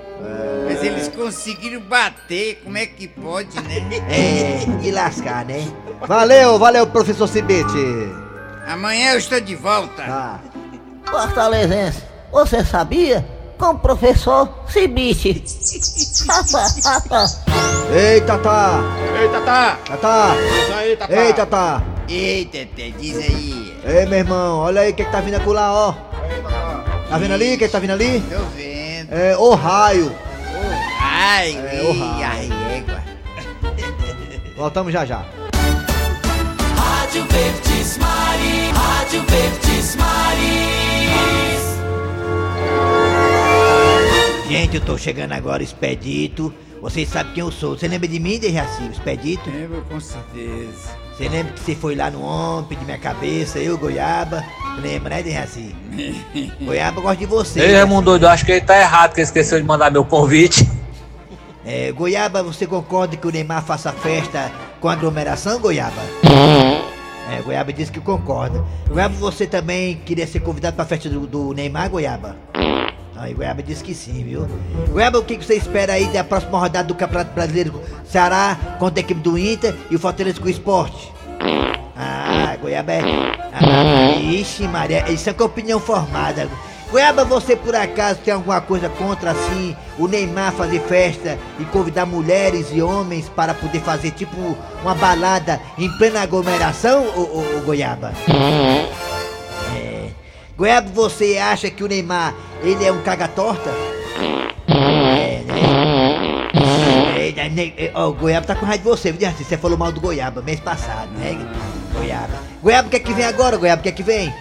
Mas 0.65 0.83
eles 0.83 1.07
conseguiram 1.09 1.81
bater, 1.81 2.61
como 2.63 2.77
é 2.77 2.85
que 2.85 3.07
pode, 3.07 3.59
né? 3.61 3.85
É, 4.09 4.65
e 4.81 4.91
lascar, 4.91 5.45
né? 5.45 5.67
Valeu, 6.01 6.57
valeu, 6.57 6.87
professor 6.87 7.27
Cibite. 7.27 8.13
Amanhã 8.67 9.11
eu 9.11 9.17
estou 9.19 9.39
de 9.41 9.55
volta. 9.55 10.03
Ah. 10.03 10.39
Fortalezense, 11.05 12.01
você 12.31 12.63
sabia? 12.63 13.25
Com 13.57 13.71
o 13.71 13.79
professor 13.79 14.49
Cibite. 14.67 15.43
Ei, 17.93 18.21
Tatá. 18.21 18.79
Ei, 19.21 19.29
Tatá. 19.29 19.77
Tatá. 19.85 20.35
Aí, 20.75 20.97
Tatá. 20.97 21.13
Ei, 21.13 21.33
Tatá. 21.33 21.83
Ei, 22.07 22.45
Tete, 22.45 22.93
diz 22.99 23.17
aí. 23.17 23.77
Ei, 23.83 24.05
meu 24.05 24.19
irmão, 24.19 24.59
olha 24.59 24.81
aí 24.81 24.91
o 24.91 24.93
que, 24.95 25.03
que 25.03 25.11
tá 25.11 25.21
vindo 25.21 25.35
acolá, 25.35 25.73
ó. 25.73 26.14
Tá 27.09 27.17
vendo 27.17 27.33
ali? 27.33 27.55
O 27.55 27.57
que, 27.57 27.65
que 27.65 27.71
tá 27.71 27.79
vindo 27.79 27.91
ali? 27.91 28.21
Tô 28.21 28.43
vendo. 28.55 29.13
É 29.13 29.37
o 29.37 29.53
raio. 29.53 30.15
Ai, 30.99 31.55
É, 31.55 31.81
o 31.83 31.91
raio. 31.91 32.25
ai, 32.25 32.49
égua. 32.77 33.03
Voltamos 34.57 34.91
já 34.93 35.05
já. 35.05 35.23
Rádio 36.77 37.23
Verdes 37.25 37.97
Mari, 37.97 38.71
Rádio 38.73 39.23
Verdes 39.23 39.95
Maris. 39.95 40.85
Gente, 44.49 44.75
eu 44.75 44.81
tô 44.81 44.97
chegando 44.97 45.33
agora, 45.33 45.61
Expedito. 45.63 46.53
Vocês 46.81 47.09
sabem 47.09 47.33
quem 47.33 47.41
eu 47.43 47.51
sou. 47.51 47.77
Você 47.77 47.87
lembra 47.87 48.07
de 48.07 48.19
mim, 48.19 48.37
Dejaci, 48.39 48.83
o 48.83 48.91
Expedito? 48.91 49.49
Lembro 49.49 49.81
com 49.89 49.99
certeza. 49.99 50.89
Você 51.15 51.29
lembra 51.29 51.53
que 51.53 51.61
você 51.61 51.75
foi 51.75 51.95
lá 51.95 52.11
no 52.11 52.21
ontem, 52.21 52.75
pedir 52.75 52.83
minha 52.83 52.97
cabeça, 52.97 53.57
eu, 53.57 53.77
Goiaba? 53.77 54.43
Lembra, 54.81 55.15
né, 55.15 55.23
Dejaci? 55.23 55.73
Goiaba 56.59 56.99
gosta 56.99 57.15
de 57.15 57.25
você. 57.25 57.61
Ei, 57.61 57.73
Raimundo 57.73 58.11
doido, 58.11 58.25
eu 58.25 58.29
acho 58.29 58.45
que 58.45 58.51
ele 58.51 58.61
tá 58.61 58.77
errado, 58.77 59.13
que 59.13 59.21
ele 59.21 59.25
esqueceu 59.25 59.57
de 59.57 59.65
mandar 59.65 59.91
meu 59.91 60.03
convite. 60.05 60.69
É, 61.67 61.91
Goiaba, 61.91 62.43
você 62.43 62.67
concorda 62.67 63.17
que 63.17 63.25
o 63.25 63.31
Neymar 63.31 63.65
faça 63.65 63.91
festa 63.91 64.51
com 64.79 64.87
aglomeração, 64.87 65.59
Goiaba? 65.59 65.99
É, 67.27 67.41
Goiaba 67.41 67.73
disse 67.73 67.91
que 67.91 67.99
concorda. 67.99 68.63
Goiaba, 68.87 69.15
você 69.15 69.47
também 69.47 69.95
queria 70.05 70.27
ser 70.27 70.41
convidado 70.41 70.75
pra 70.75 70.85
festa 70.85 71.09
do, 71.09 71.25
do 71.25 71.53
Neymar, 71.55 71.89
Goiaba? 71.89 72.35
Aí, 73.17 73.33
Goiaba 73.33 73.63
disse 73.63 73.83
que 73.83 73.93
sim, 73.93 74.23
viu? 74.23 74.47
Goiaba, 74.89 75.19
o 75.19 75.23
que 75.23 75.37
que 75.37 75.45
você 75.45 75.55
espera 75.55 75.93
aí 75.93 76.05
da 76.07 76.23
próxima 76.23 76.59
rodada 76.59 76.87
do 76.87 76.95
Campeonato 76.95 77.33
Brasileiro? 77.33 77.81
Ceará 78.05 78.57
contra 78.77 78.99
a 78.99 79.03
equipe 79.03 79.21
do 79.21 79.37
Inter 79.37 79.73
e 79.89 79.95
o 79.95 79.99
Fortaleza 79.99 80.39
com 80.39 80.47
o 80.47 80.49
esporte? 80.49 81.11
Ah, 81.95 82.57
Goiaba 82.61 82.91
é. 82.91 83.01
Ah, 83.53 84.19
ixi, 84.19 84.67
Maria, 84.67 85.09
isso 85.09 85.29
é 85.29 85.33
com 85.33 85.45
opinião 85.45 85.79
formada. 85.79 86.49
Goiaba, 86.91 87.25
você 87.25 87.55
por 87.55 87.75
acaso 87.75 88.19
tem 88.23 88.33
alguma 88.33 88.61
coisa 88.61 88.89
contra 88.89 89.31
assim 89.31 89.75
o 89.97 90.07
Neymar 90.07 90.51
fazer 90.53 90.79
festa 90.81 91.37
e 91.59 91.65
convidar 91.65 92.05
mulheres 92.05 92.67
e 92.71 92.81
homens 92.81 93.27
para 93.27 93.53
poder 93.53 93.79
fazer 93.79 94.11
tipo 94.11 94.55
uma 94.81 94.93
balada 94.93 95.59
em 95.77 95.89
plena 95.97 96.21
aglomeração, 96.21 97.05
ô, 97.15 97.21
ô, 97.21 97.57
ô, 97.57 97.61
Goiaba? 97.65 98.13
Goiaba, 100.57 100.89
você 100.89 101.37
acha 101.37 101.69
que 101.69 101.83
o 101.83 101.87
Neymar 101.87 102.33
ele 102.63 102.85
é 102.85 102.91
um 102.91 103.01
caga-torta? 103.01 103.71
É, 104.69 105.41
né? 105.45 105.61
É, 107.17 107.31
né, 107.33 107.49
né, 107.49 107.73
é, 107.77 107.91
ó, 107.93 108.07
o 108.07 108.13
Goiaba 108.13 108.47
tá 108.47 108.55
com 108.55 108.65
raiva 108.65 108.83
de 108.83 108.89
você, 108.89 109.11
viu? 109.11 109.29
Você 109.31 109.57
falou 109.57 109.77
mal 109.77 109.91
do 109.91 109.99
Goiaba 109.99 110.41
mês 110.41 110.61
passado, 110.61 111.11
né? 111.17 111.37
Goiaba. 111.91 112.39
Goiaba, 112.63 112.87
o 112.87 112.89
que 112.89 112.95
é 112.95 112.99
que 112.99 113.13
vem 113.13 113.25
agora, 113.25 113.57
Goiaba? 113.57 113.81
O 113.81 113.83
que 113.83 113.89
é 113.89 113.91
que 113.91 114.01
vem? 114.01 114.33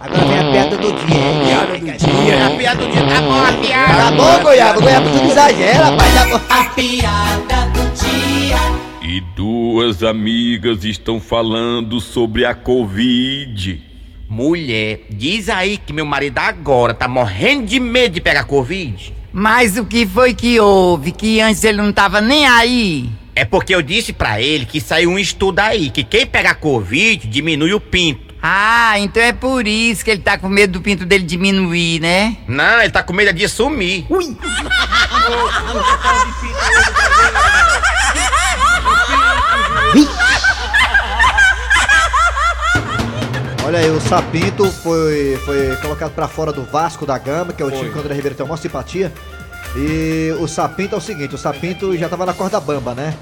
Agora 0.00 0.24
vem 0.26 0.38
a 0.38 0.52
piada 0.52 0.76
do 0.76 0.92
dia. 0.92 1.16
Piada 1.44 1.78
do 1.78 1.84
dia. 1.84 2.46
A 2.46 2.50
piada 2.50 2.84
do 2.84 2.92
dia 2.92 3.02
tá 3.02 3.20
bom, 3.20 3.44
a 3.44 3.52
piada. 3.52 3.94
Tá 3.94 4.10
bom, 4.12 4.42
Goiaba? 4.44 4.80
Goiaba, 4.80 5.10
tu 5.10 5.24
exagera, 5.24 5.84
rapaz. 5.86 6.14
Tá 6.14 6.26
bom. 6.26 6.40
A 6.48 6.64
piada 6.70 7.66
do 7.70 7.82
dia. 7.96 8.58
E 9.02 9.20
duas 9.34 10.04
amigas 10.04 10.84
estão 10.84 11.20
falando 11.20 12.00
sobre 12.00 12.44
a 12.44 12.54
Covid. 12.54 13.91
Mulher, 14.32 15.00
diz 15.10 15.50
aí 15.50 15.76
que 15.76 15.92
meu 15.92 16.06
marido 16.06 16.38
agora 16.38 16.94
tá 16.94 17.06
morrendo 17.06 17.66
de 17.66 17.78
medo 17.78 18.14
de 18.14 18.20
pegar 18.22 18.44
Covid. 18.44 19.12
Mas 19.30 19.76
o 19.76 19.84
que 19.84 20.06
foi 20.06 20.32
que 20.32 20.58
houve? 20.58 21.12
Que 21.12 21.42
antes 21.42 21.62
ele 21.62 21.82
não 21.82 21.92
tava 21.92 22.22
nem 22.22 22.46
aí? 22.46 23.10
É 23.36 23.44
porque 23.44 23.74
eu 23.74 23.82
disse 23.82 24.10
pra 24.10 24.40
ele 24.40 24.64
que 24.64 24.80
saiu 24.80 25.10
um 25.10 25.18
estudo 25.18 25.58
aí, 25.58 25.90
que 25.90 26.02
quem 26.02 26.26
pega 26.26 26.54
Covid 26.54 27.28
diminui 27.28 27.74
o 27.74 27.80
pinto. 27.80 28.34
Ah, 28.42 28.94
então 29.00 29.22
é 29.22 29.34
por 29.34 29.68
isso 29.68 30.02
que 30.02 30.10
ele 30.10 30.22
tá 30.22 30.38
com 30.38 30.48
medo 30.48 30.72
do 30.72 30.80
pinto 30.80 31.04
dele 31.04 31.24
diminuir, 31.24 32.00
né? 32.00 32.38
Não, 32.48 32.80
ele 32.80 32.90
tá 32.90 33.02
com 33.02 33.12
medo 33.12 33.34
de 33.34 33.46
sumir. 33.46 34.06
Ui! 34.08 34.34
Sapinto 44.08 44.70
foi, 44.70 45.38
foi 45.44 45.76
colocado 45.76 46.12
pra 46.12 46.28
fora 46.28 46.52
do 46.52 46.62
Vasco 46.62 47.06
da 47.06 47.16
Gama, 47.18 47.52
que 47.52 47.62
é 47.62 47.66
o 47.66 47.70
time 47.70 47.90
que 47.90 47.96
o 47.96 48.00
André 48.00 48.14
Ribeiro 48.14 48.36
tem 48.36 48.44
uma 48.44 48.56
simpatia. 48.56 49.12
E 49.74 50.34
o 50.38 50.46
Sapinto 50.46 50.94
é 50.94 50.98
o 50.98 51.00
seguinte, 51.00 51.34
o 51.34 51.38
Sapinto 51.38 51.96
já 51.96 52.08
tava 52.08 52.26
na 52.26 52.34
corda 52.34 52.60
bamba, 52.60 52.94
né? 52.94 53.14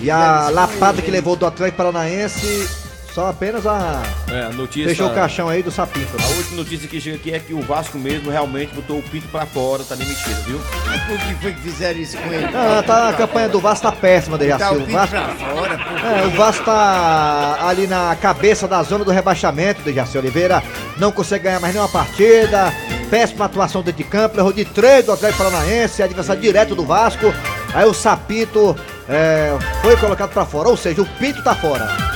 E 0.00 0.10
a 0.10 0.48
lapada 0.50 1.00
que 1.00 1.10
levou 1.10 1.36
do 1.36 1.46
Atlético 1.46 1.76
Paranaense, 1.76 2.68
só 3.14 3.28
apenas 3.28 3.66
a... 3.66 4.02
É, 4.30 4.48
notícia. 4.54 4.88
Fechou 4.88 5.08
o 5.08 5.14
caixão 5.14 5.48
aí 5.48 5.62
do 5.62 5.70
Sapinto. 5.70 6.16
A 6.18 6.26
última 6.36 6.56
notícia 6.56 6.88
que 6.88 7.00
chega 7.00 7.16
aqui 7.16 7.32
é 7.32 7.38
que 7.38 7.52
o 7.52 7.60
Vasco 7.60 7.98
mesmo 7.98 8.30
realmente 8.30 8.74
botou 8.74 8.98
o 8.98 9.02
pinto 9.02 9.28
pra 9.28 9.44
fora, 9.44 9.84
tá 9.84 9.94
demitido, 9.94 10.42
viu? 10.46 10.60
Mas 10.86 11.02
por 11.02 11.18
que 11.18 11.34
foi 11.34 11.52
que 11.52 11.60
fizeram 11.60 12.00
isso 12.00 12.16
com 12.16 12.32
ele? 12.32 12.46
Ah, 12.46 12.82
tá, 12.82 13.08
a 13.10 13.12
campanha 13.12 13.48
do 13.48 13.60
Vasco 13.60 13.86
tá 13.86 13.92
péssima, 13.92 14.38
Dejaci. 14.38 14.64
Tá 14.64 14.72
o 14.72 14.80
pinto 14.80 14.92
Vasco... 14.92 15.14
pra 15.14 15.28
fora, 15.34 15.80
É, 16.22 16.26
o 16.26 16.30
Vasco 16.30 16.64
tá 16.64 17.58
ali 17.68 17.86
na 17.86 18.16
cabeça 18.16 18.66
da 18.66 18.82
zona 18.82 19.04
do 19.04 19.10
rebaixamento, 19.10 19.82
Dejaci 19.82 20.16
Oliveira. 20.16 20.62
Não 20.96 21.12
consegue 21.12 21.44
ganhar 21.44 21.60
mais 21.60 21.74
nenhuma 21.74 21.90
partida. 21.90 22.72
Péssima 23.10 23.44
atuação 23.44 23.82
dentro 23.82 24.02
de 24.02 24.08
campo. 24.08 24.38
Errou 24.38 24.52
de 24.52 24.64
três 24.64 25.04
do 25.04 25.12
Atlético 25.12 25.44
Paranaense, 25.44 26.02
adversário 26.02 26.40
direto 26.40 26.74
do 26.74 26.84
Vasco. 26.84 27.32
Aí 27.74 27.84
o 27.84 27.92
Sapinto 27.92 28.76
é, 29.08 29.52
foi 29.82 29.96
colocado 29.96 30.30
pra 30.30 30.44
fora, 30.46 30.68
ou 30.68 30.76
seja, 30.76 31.02
o 31.02 31.06
Pinto 31.18 31.42
tá 31.42 31.54
fora. 31.54 32.11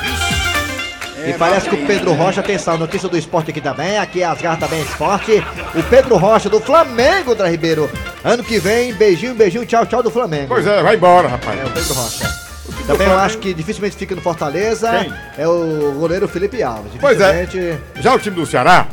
E 1.26 1.32
parece 1.34 1.68
que 1.68 1.74
o 1.74 1.86
Pedro 1.86 2.12
Rocha, 2.12 2.40
atenção, 2.40 2.78
notícia 2.78 3.08
do 3.08 3.18
esporte 3.18 3.50
aqui 3.50 3.60
também, 3.60 3.98
aqui 3.98 4.22
é 4.22 4.26
as 4.26 4.40
garras 4.40 4.60
também 4.60 4.80
esporte. 4.82 5.42
O 5.74 5.82
Pedro 5.82 6.16
Rocha 6.16 6.48
do 6.48 6.60
Flamengo, 6.60 7.32
André 7.32 7.50
Ribeiro. 7.50 7.90
Ano 8.22 8.44
que 8.44 8.58
vem, 8.58 8.94
beijinho, 8.94 9.34
beijinho, 9.34 9.66
tchau, 9.66 9.84
tchau 9.86 10.02
do 10.02 10.10
Flamengo. 10.10 10.48
Pois 10.48 10.66
é, 10.66 10.82
vai 10.82 10.94
embora, 10.94 11.28
rapaz. 11.28 11.58
É, 11.58 11.64
o 11.64 11.70
Pedro 11.70 11.94
Rocha. 11.94 12.46
Também 12.86 13.08
eu 13.08 13.18
acho 13.18 13.38
que 13.38 13.52
dificilmente 13.52 13.96
fica 13.96 14.14
no 14.14 14.20
Fortaleza. 14.20 14.90
Quem? 14.90 15.12
É 15.36 15.48
o 15.48 15.92
goleiro 15.98 16.28
Felipe 16.28 16.62
Alves. 16.62 16.92
Pois 17.00 17.20
é. 17.20 17.48
Já 17.96 18.14
o 18.14 18.18
time 18.18 18.36
do 18.36 18.46
Ceará, 18.46 18.86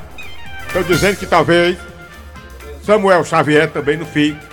estão 0.68 0.82
dizendo 0.82 1.18
que 1.18 1.28
talvez 1.28 1.78
Samuel 2.84 3.24
Xavier 3.24 3.70
também 3.70 3.98
não 3.98 4.06
fique. 4.06 4.53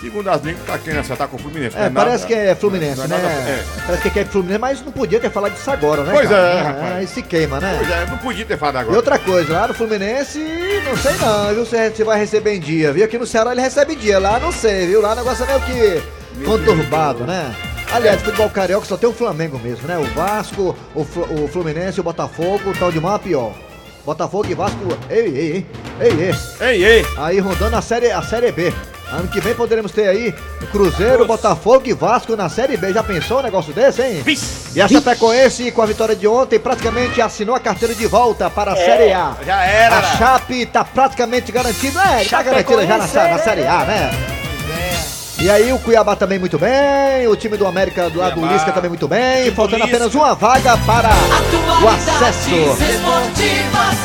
Segundo 0.00 0.28
as 0.28 0.42
línguas, 0.42 0.64
tá 0.66 0.76
querendo 0.78 1.00
acertar 1.00 1.26
com 1.26 1.36
o 1.36 1.38
Fluminense. 1.38 1.76
É, 1.76 1.88
parece 1.88 2.26
que 2.26 2.34
é 2.34 2.54
Fluminense, 2.54 3.00
é 3.00 3.08
né? 3.08 3.16
nada- 3.16 3.28
é. 3.32 3.64
Parece 3.86 4.10
que 4.10 4.18
é 4.20 4.24
Fluminense, 4.26 4.58
mas 4.58 4.82
não 4.84 4.92
podia 4.92 5.18
ter 5.18 5.30
falado 5.30 5.52
disso 5.54 5.70
agora, 5.70 6.02
né? 6.04 6.12
Pois 6.12 6.28
cara? 6.28 6.42
é, 6.48 6.60
rapaz. 6.62 6.96
Aí 6.96 7.06
se 7.06 7.22
queima, 7.22 7.58
né? 7.60 7.74
Pois 7.78 7.90
é, 7.90 8.06
não 8.06 8.18
podia 8.18 8.44
ter 8.44 8.58
falado 8.58 8.74
E 8.76 8.78
agora. 8.80 8.96
outra 8.96 9.18
coisa, 9.18 9.52
lá 9.52 9.68
no 9.68 9.74
Fluminense, 9.74 10.38
não 10.84 10.96
sei 10.98 11.12
não, 11.14 11.54
viu? 11.54 11.64
Se 11.64 11.96
se 11.96 12.04
vai 12.04 12.18
receber 12.20 12.54
em 12.56 12.60
dia, 12.60 12.92
viu? 12.92 13.04
Aqui 13.06 13.16
no 13.18 13.26
Ceará 13.26 13.52
ele 13.52 13.62
recebe 13.62 13.94
em 13.94 13.96
dia, 13.96 14.18
lá 14.18 14.38
não 14.38 14.52
sei, 14.52 14.86
viu? 14.86 15.00
Lá 15.00 15.12
o 15.12 15.16
negócio 15.16 15.44
é 15.44 15.46
meio 15.46 15.60
que 15.62 16.44
conturbado, 16.44 17.24
né? 17.24 17.54
Aliás, 17.92 18.20
futebol 18.20 18.50
carioca 18.50 18.84
só 18.84 18.96
tem 18.96 19.08
o 19.08 19.12
Flamengo 19.14 19.58
mesmo, 19.58 19.88
né? 19.88 19.96
O 19.96 20.04
Vasco, 20.14 20.76
o, 20.94 21.04
Flu- 21.04 21.44
o 21.44 21.48
Fluminense 21.48 21.98
e 21.98 22.00
o 22.00 22.04
Botafogo 22.04 22.72
estão 22.72 22.90
de 22.90 23.00
mal 23.00 23.18
pior. 23.18 23.52
Botafogo 24.06 24.46
e 24.48 24.54
Vasco, 24.54 24.78
ei, 25.10 25.18
ei, 25.18 25.36
ei, 25.36 25.66
ei, 26.00 26.30
ei. 26.30 26.34
Ei, 26.68 26.84
ei. 26.84 27.06
Aí 27.18 27.40
rondando 27.40 27.76
a 27.76 27.82
série, 27.82 28.10
a 28.12 28.22
série 28.22 28.52
B. 28.52 28.72
Ano 29.12 29.28
que 29.28 29.40
vem 29.40 29.54
poderemos 29.54 29.92
ter 29.92 30.08
aí 30.08 30.34
Cruzeiro, 30.72 31.24
Botafogo 31.26 31.82
e 31.86 31.92
Vasco 31.92 32.34
na 32.34 32.48
Série 32.48 32.76
B. 32.76 32.92
Já 32.92 33.04
pensou 33.04 33.38
um 33.38 33.42
negócio 33.42 33.72
desse, 33.72 34.02
hein? 34.02 34.22
E 34.74 34.80
a 34.80 34.88
Chapecoense, 34.88 35.70
com 35.70 35.80
a 35.80 35.86
vitória 35.86 36.16
de 36.16 36.26
ontem, 36.26 36.58
praticamente 36.58 37.20
assinou 37.22 37.54
a 37.54 37.60
carteira 37.60 37.94
de 37.94 38.04
volta 38.06 38.50
para 38.50 38.72
a 38.72 38.76
É, 38.76 38.84
Série 38.84 39.12
A. 39.12 39.36
já 39.46 39.64
era. 39.64 39.98
A 39.98 40.02
Chape 40.02 40.66
tá 40.66 40.84
praticamente 40.84 41.52
garantida. 41.52 42.00
É, 42.00 42.24
tá 42.24 42.42
garantida 42.42 42.84
já 42.84 42.98
na, 42.98 43.06
na 43.28 43.38
Série 43.38 43.64
A, 43.66 43.84
né? 43.84 44.35
E 45.38 45.50
aí 45.50 45.70
o 45.70 45.78
Cuiabá 45.78 46.16
também 46.16 46.38
muito 46.38 46.58
bem, 46.58 47.28
o 47.28 47.36
time 47.36 47.58
do 47.58 47.66
América 47.66 48.08
do 48.08 48.18
lado 48.18 48.40
do 48.40 48.46
Lisca 48.46 48.72
também 48.72 48.88
muito 48.88 49.06
bem, 49.06 49.50
faltando 49.54 49.84
apenas 49.84 50.14
uma 50.14 50.34
vaga 50.34 50.78
para 50.78 51.10
o 51.82 51.88
acesso 51.88 52.50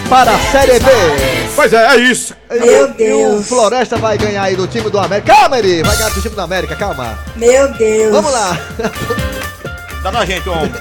para 0.09 0.31
a 0.31 0.39
Série 0.51 0.77
B. 0.79 0.91
Pois 1.55 1.71
é, 1.71 1.95
é 1.95 1.97
isso. 1.97 2.35
Meu 2.49 2.89
Deus. 2.89 2.99
E 2.99 3.39
o 3.39 3.43
Floresta 3.43 3.95
vai 3.95 4.17
ganhar 4.17 4.43
aí 4.43 4.57
do 4.57 4.67
time 4.67 4.89
do 4.89 4.99
América. 4.99 5.33
Calma, 5.33 5.57
Eri, 5.57 5.81
vai 5.83 5.95
ganhar 5.95 6.09
do 6.09 6.21
time 6.21 6.35
do 6.35 6.41
América, 6.41 6.75
calma. 6.75 7.17
Meu 7.37 7.71
Deus. 7.75 8.11
Vamos 8.11 8.31
lá. 8.31 8.57
Dá 10.03 10.11
na 10.11 10.25
gente, 10.25 10.49
homem. 10.49 10.73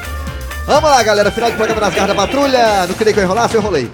Vamos 0.67 0.91
lá, 0.91 1.03
galera. 1.03 1.31
Final 1.31 1.51
do 1.51 1.57
programa 1.57 1.81
nas 1.81 1.95
garras 1.95 2.09
da 2.09 2.15
patrulha. 2.15 2.87
Não 2.89 2.95
queria 2.95 3.13
que 3.13 3.21
eu 3.21 3.25
enrolasse, 3.25 3.55
eu 3.55 3.61
enrolei. 3.61 3.91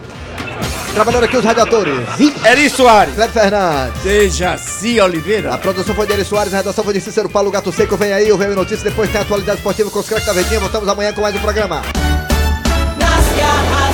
Trabalhando 0.96 1.24
aqui 1.24 1.36
os 1.36 1.44
radiadores. 1.44 2.08
Eri 2.42 2.70
Soares. 2.70 3.14
Cleber 3.14 3.30
Fernandes. 3.30 4.02
Dejaci 4.02 4.98
Oliveira. 4.98 5.52
A 5.52 5.58
produção 5.58 5.94
foi 5.94 6.06
de 6.06 6.14
Eri 6.14 6.24
Soares, 6.24 6.54
a 6.54 6.56
redação 6.56 6.82
foi 6.82 6.94
de 6.94 7.02
Cícero 7.02 7.28
Paulo 7.28 7.50
Gato 7.50 7.70
Seco. 7.70 7.98
Vem 7.98 8.14
aí 8.14 8.32
o 8.32 8.38
Veio 8.38 8.54
Notícias, 8.54 8.82
depois 8.82 9.10
tem 9.10 9.20
a 9.20 9.22
atualidade 9.22 9.58
esportiva 9.58 9.90
com 9.90 9.98
os 9.98 10.08
craques 10.08 10.26
da 10.26 10.32
Verdinha. 10.32 10.58
Voltamos 10.58 10.88
amanhã 10.88 11.12
com 11.12 11.20
mais 11.20 11.36
um 11.36 11.40
programa. 11.40 11.82
Nas 12.98 13.38
garras. 13.38 13.85